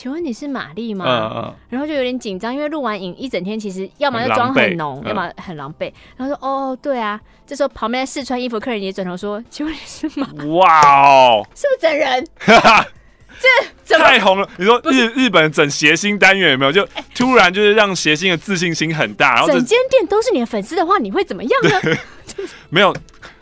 [0.00, 1.04] 请问你是玛丽吗？
[1.08, 5.92] 嗯嗯，然后就有点紧张，因为录完影一整天，其实要么就妆很浓，要么很狼狈。
[6.16, 12.24] 然后说：“哦，对啊。”这时候旁边试穿衣服客人也转头说：“请问你是玛？”哇哦， 是不是整人？
[13.84, 14.48] 这太红了！
[14.56, 16.70] 你说日日本整谐星单元有没有？
[16.70, 21.98] 就突然就是让谐星的自信心很大，然后整间店都是你的粉丝的话，你会怎么样呢？
[22.70, 22.94] 没有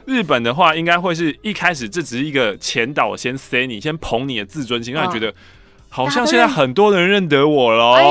[0.06, 5.34] 日本的话，应该会是一开始这只是一个前导，先塞你，先捧你的自尊心，让你觉得。
[5.96, 8.02] 好像现在很多人认得我喽，哎、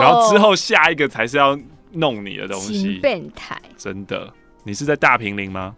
[0.00, 1.58] 然后之后下一个才是要
[1.94, 4.32] 弄你的东西，变态，真的，
[4.62, 5.74] 你是在大平林吗？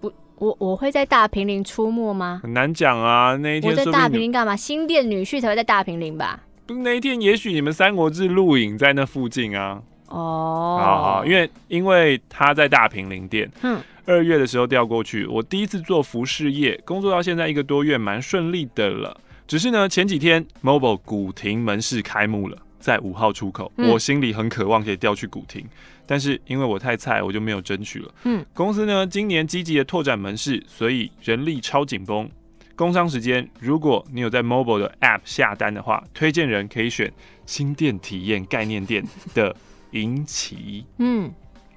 [0.00, 2.40] 不，我我会在大平林出没吗？
[2.42, 3.36] 很难讲啊。
[3.36, 4.56] 那一天我在大平林干嘛？
[4.56, 6.40] 新店女婿才会在大平林吧？
[6.66, 9.80] 不是那一天，也许你们三国志录影在那附近啊。
[10.08, 13.48] 哦，好好，因为因为他在大平林店。
[13.62, 13.80] 嗯。
[14.04, 19.16] 二月的时候调过去，我第一次做服饰业，工作到现在一个多月，蛮顺利的了。
[19.46, 25.64] 只是呢，前几天 Mobile 古亭门市开幕了，在五号出口，嗯、我心里很渴望可以调去古亭，
[26.04, 28.14] 但是因为我太菜，我就没有争取了。
[28.24, 32.28] 嗯，公司呢今年积极的拓展门市，所以人力超紧绷。
[32.74, 37.10] 工商时间，如果你有在 Mobile 的 App 下单的话，推荐人可以选
[37.46, 39.56] 新店体验概念店的
[39.92, 40.84] 银旗。
[40.98, 41.32] 嗯，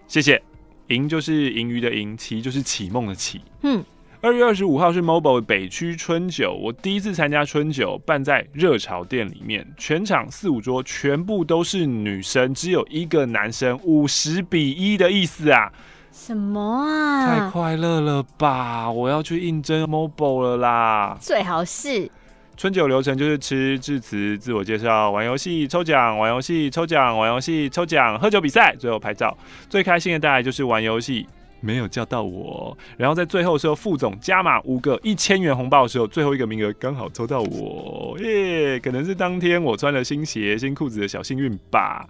[0.08, 0.42] 谢谢。
[0.88, 3.40] 银就是银鱼的银，旗就是启梦的启。
[3.62, 3.82] 嗯。
[4.22, 15.72] 二月二十五号是 Mobile 北区春酒，我第一次参加春酒，办在热潮店里面，全场四五桌全部都是女生，只有一个男生，五十比一的意思啊？
[16.12, 17.26] 什么啊？
[17.26, 18.92] 太快乐了吧！
[18.92, 21.18] 我要去应征 Mobile 了啦！
[21.22, 22.12] 最好是
[22.58, 29.38] 春酒流程就是吃致辞、自我介绍、玩游戏、抽奖、玩游戏、抽奖、玩游戏、抽奖、喝酒比赛，最后拍照。
[29.70, 31.26] 最开心的大概就是玩游戏。
[31.62, 38.80] 没有叫到我，然后在最后时候，副总加码五个一千元红包的时候，最后一个名额刚好抽到我，耶！
[38.80, 42.08] 可能是当天我穿了新鞋、新裤子的小幸运吧。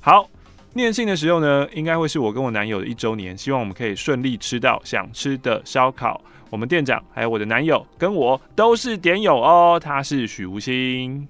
[0.00, 0.28] 好，
[0.74, 6.20] 念信的时候呢，应该会是我跟我男友的一周年，希望我们可以顺利吃到想吃的烧烤。
[6.50, 11.26] 我们店长还有我的男友跟我都是点友哦，他是许无心。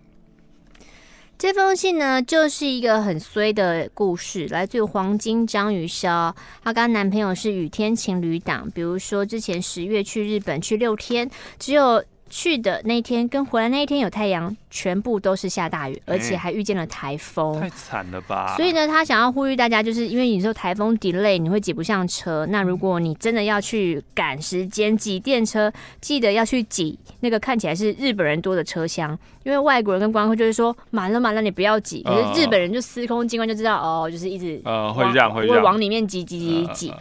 [1.42, 6.32] 这封信呢，就是一个很衰的故事，来自于黄金章鱼烧。
[6.62, 11.28] 她跟她男朋友是雨天情侣档，比如说之前十月去日本去六天，
[11.58, 12.04] 只有。
[12.32, 18.56] 去的那一天跟回来那一天有太阳，全部都是下大雨，而且还遇见了台风，太惨了吧！
[18.56, 22.46] 所以呢，他想要呼吁大家，就是因为你说台风 delay，你会挤不上车。
[22.46, 25.70] 那如果你真的要去赶时间挤电车，
[26.00, 29.10] 记得要去挤那个看起来是日本人多的车厢，
[29.42, 32.02] 因为外国人跟观光客就是说满了满了，你不要挤。
[32.02, 36.94] 可是日本人就司空见惯，就知道哦，就是一直呃会让会会往里面挤挤挤挤。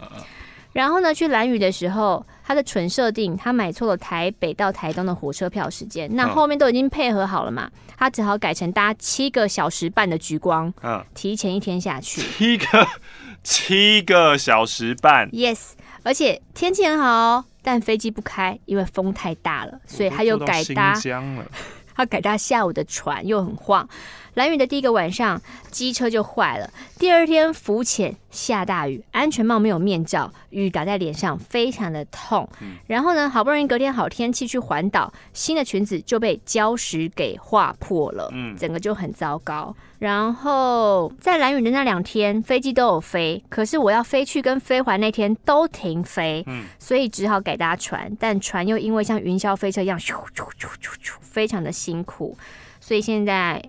[0.74, 6.10] 然后呢，去蓝屿的时候，他的纯设定，他买错了台北到台东的火车票时间。
[6.16, 12.22] 那后面都已经配合好了嘛，他只好改成搭七个小时半的橘光，嗯，提前一天下去。
[12.22, 12.88] 七个
[13.44, 15.72] 七个小时半，yes，
[16.04, 20.94] 而且天气很好，但飞机不开，因为风太大了，所以他又改搭。
[21.94, 23.88] 他改搭下午的船，又很晃。
[24.36, 26.70] 兰屿的第一个晚上，机车就坏了。
[26.98, 32.48] 第二天浮潜下大雨，安全帽没有面罩，雨打在脸上，非常的痛。
[32.62, 39.76] 嗯、然后呢，好不容易隔天好天气去环岛，新的裙子就被礁石给划破了，嗯，整个就很糟糕。
[40.00, 52.38] 然后在蓝雨的那两天，飞机都有飞，可是我要飞去跟飞环那天都停飞，嗯，所以只好改搭船，但船又因为像云霄飞车一样咻咻咻咻咻，非常的辛苦，
[52.80, 53.62] 所以现在。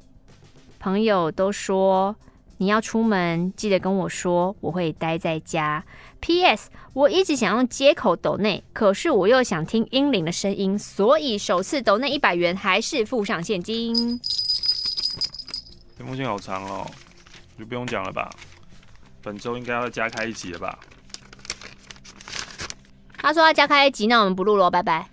[0.83, 2.17] 朋友都说
[2.57, 5.85] 你要出门，记得跟我说，我会待在家。
[6.19, 6.71] P.S.
[6.93, 14.21] 我一直想用接口抖内，可是我又想听英灵的声音，所以首次抖内一百元还是付上现金。
[15.97, 16.85] 这封信好长哦，
[17.57, 18.29] 就不用讲了吧？
[19.23, 20.77] 本周应该要加开一集了吧？
[23.19, 25.07] 他说要加开一集，那我们不录了，拜拜。